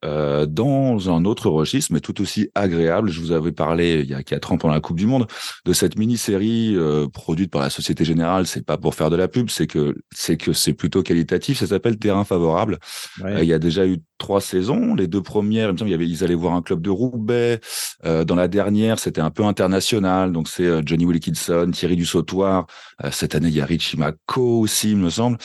[0.05, 3.09] Euh, dans un autre registre, mais tout aussi agréable.
[3.09, 5.27] Je vous avais parlé il y a quatre ans pendant la Coupe du Monde
[5.65, 8.47] de cette mini-série euh, produite par la Société Générale.
[8.47, 11.59] C'est pas pour faire de la pub, c'est que c'est que c'est plutôt qualitatif.
[11.59, 12.79] Ça s'appelle Terrain favorable.
[13.25, 14.95] il y a déjà eu trois saisons.
[14.95, 17.59] Les deux premières, il y avait, ils allaient voir un club de Roubaix.
[18.03, 20.31] dans la dernière, c'était un peu international.
[20.31, 22.67] Donc c'est Johnny Wilkinson, Thierry Dussautoir.
[23.11, 25.37] cette année, il y a Richie Mako aussi, il me semble,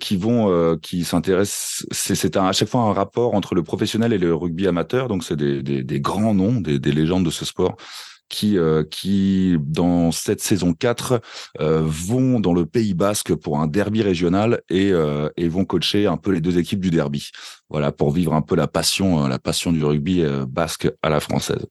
[0.00, 1.86] qui vont, qui s'intéressent.
[1.90, 5.08] C'est à chaque fois un rapport entre le professionnel et le rugby amateur.
[5.08, 7.76] Donc, c'est des, grands noms, des, des, légendes de ce sport
[8.30, 11.20] qui, euh, qui dans cette saison 4,
[11.60, 16.06] euh, vont dans le Pays Basque pour un derby régional et, euh, et vont coacher
[16.06, 17.28] un peu les deux équipes du derby.
[17.68, 21.66] Voilà, pour vivre un peu la passion, la passion du rugby basque à la française.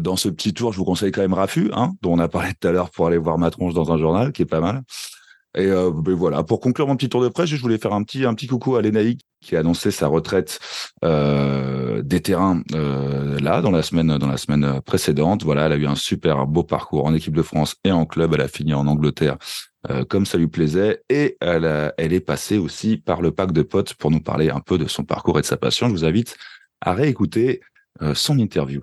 [0.00, 2.52] Dans ce petit tour, je vous conseille quand même Rafu, hein, dont on a parlé
[2.58, 4.82] tout à l'heure pour aller voir ma tronche dans un journal, qui est pas mal.
[5.54, 8.24] Et ben voilà, pour conclure mon petit tour de presse, je voulais faire un petit
[8.24, 10.60] un petit coucou à Lénaïque qui a annoncé sa retraite
[11.04, 15.44] euh, des terrains euh, là dans la semaine dans la semaine précédente.
[15.44, 18.34] Voilà, elle a eu un super beau parcours en équipe de France et en club.
[18.34, 19.36] Elle a fini en Angleterre
[19.88, 23.62] euh, comme ça lui plaisait et elle, elle est passée aussi par le pack de
[23.62, 25.88] potes pour nous parler un peu de son parcours et de sa passion.
[25.88, 26.36] Je vous invite
[26.82, 27.60] à réécouter
[28.02, 28.82] euh, son interview.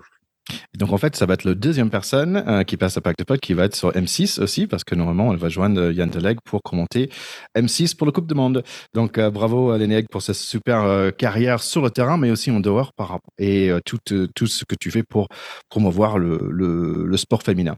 [0.76, 3.24] Donc en fait, ça va être la deuxième personne euh, qui passe à Pack de
[3.24, 6.38] Pot qui va être sur M6 aussi, parce que normalement, elle va joindre Yann Deleg
[6.44, 7.10] pour commenter
[7.56, 8.62] M6 pour le Coupe du Monde.
[8.94, 12.50] Donc euh, bravo à Leneg pour sa super euh, carrière sur le terrain, mais aussi
[12.50, 13.98] en dehors par et tout,
[14.34, 15.28] tout ce que tu fais pour
[15.68, 17.76] promouvoir le, le sport féminin.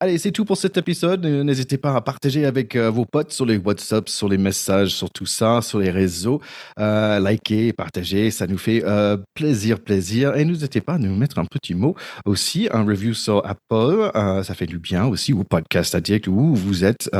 [0.00, 1.26] Allez, c'est tout pour cet épisode.
[1.26, 5.10] N'hésitez pas à partager avec euh, vos potes sur les WhatsApp, sur les messages, sur
[5.10, 6.40] tout ça, sur les réseaux.
[6.78, 10.36] Euh, likez, partagez, ça nous fait euh, plaisir, plaisir.
[10.36, 14.12] Et n'hésitez pas à nous mettre un petit mot aussi, un review sur Apple,
[14.44, 17.10] ça fait du bien aussi, ou Podcast Addict, où vous êtes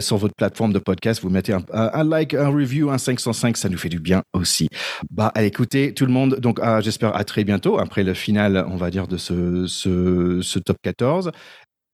[0.00, 3.78] sur votre plateforme de podcast, vous mettez un, like, un review, un 505, ça nous
[3.78, 4.68] fait du bien aussi.
[5.10, 8.90] Bah, écoutez, tout le monde, donc j'espère à très bientôt, après le final, on va
[8.90, 11.32] dire, de ce, ce, ce top 14.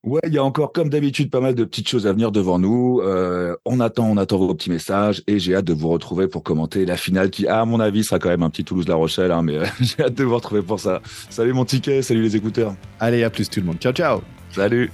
[0.03, 2.59] Ouais, il y a encore, comme d'habitude, pas mal de petites choses à venir devant
[2.59, 3.03] nous.
[3.03, 6.43] Euh, on attend, on attend vos petits messages et j'ai hâte de vous retrouver pour
[6.43, 9.43] commenter la finale qui, à mon avis, sera quand même un petit Toulouse-La Rochelle, hein,
[9.43, 11.03] mais euh, j'ai hâte de vous retrouver pour ça.
[11.29, 12.75] Salut mon ticket, salut les écouteurs.
[12.99, 13.77] Allez, à plus tout le monde.
[13.79, 14.23] Ciao, ciao.
[14.53, 14.91] Salut.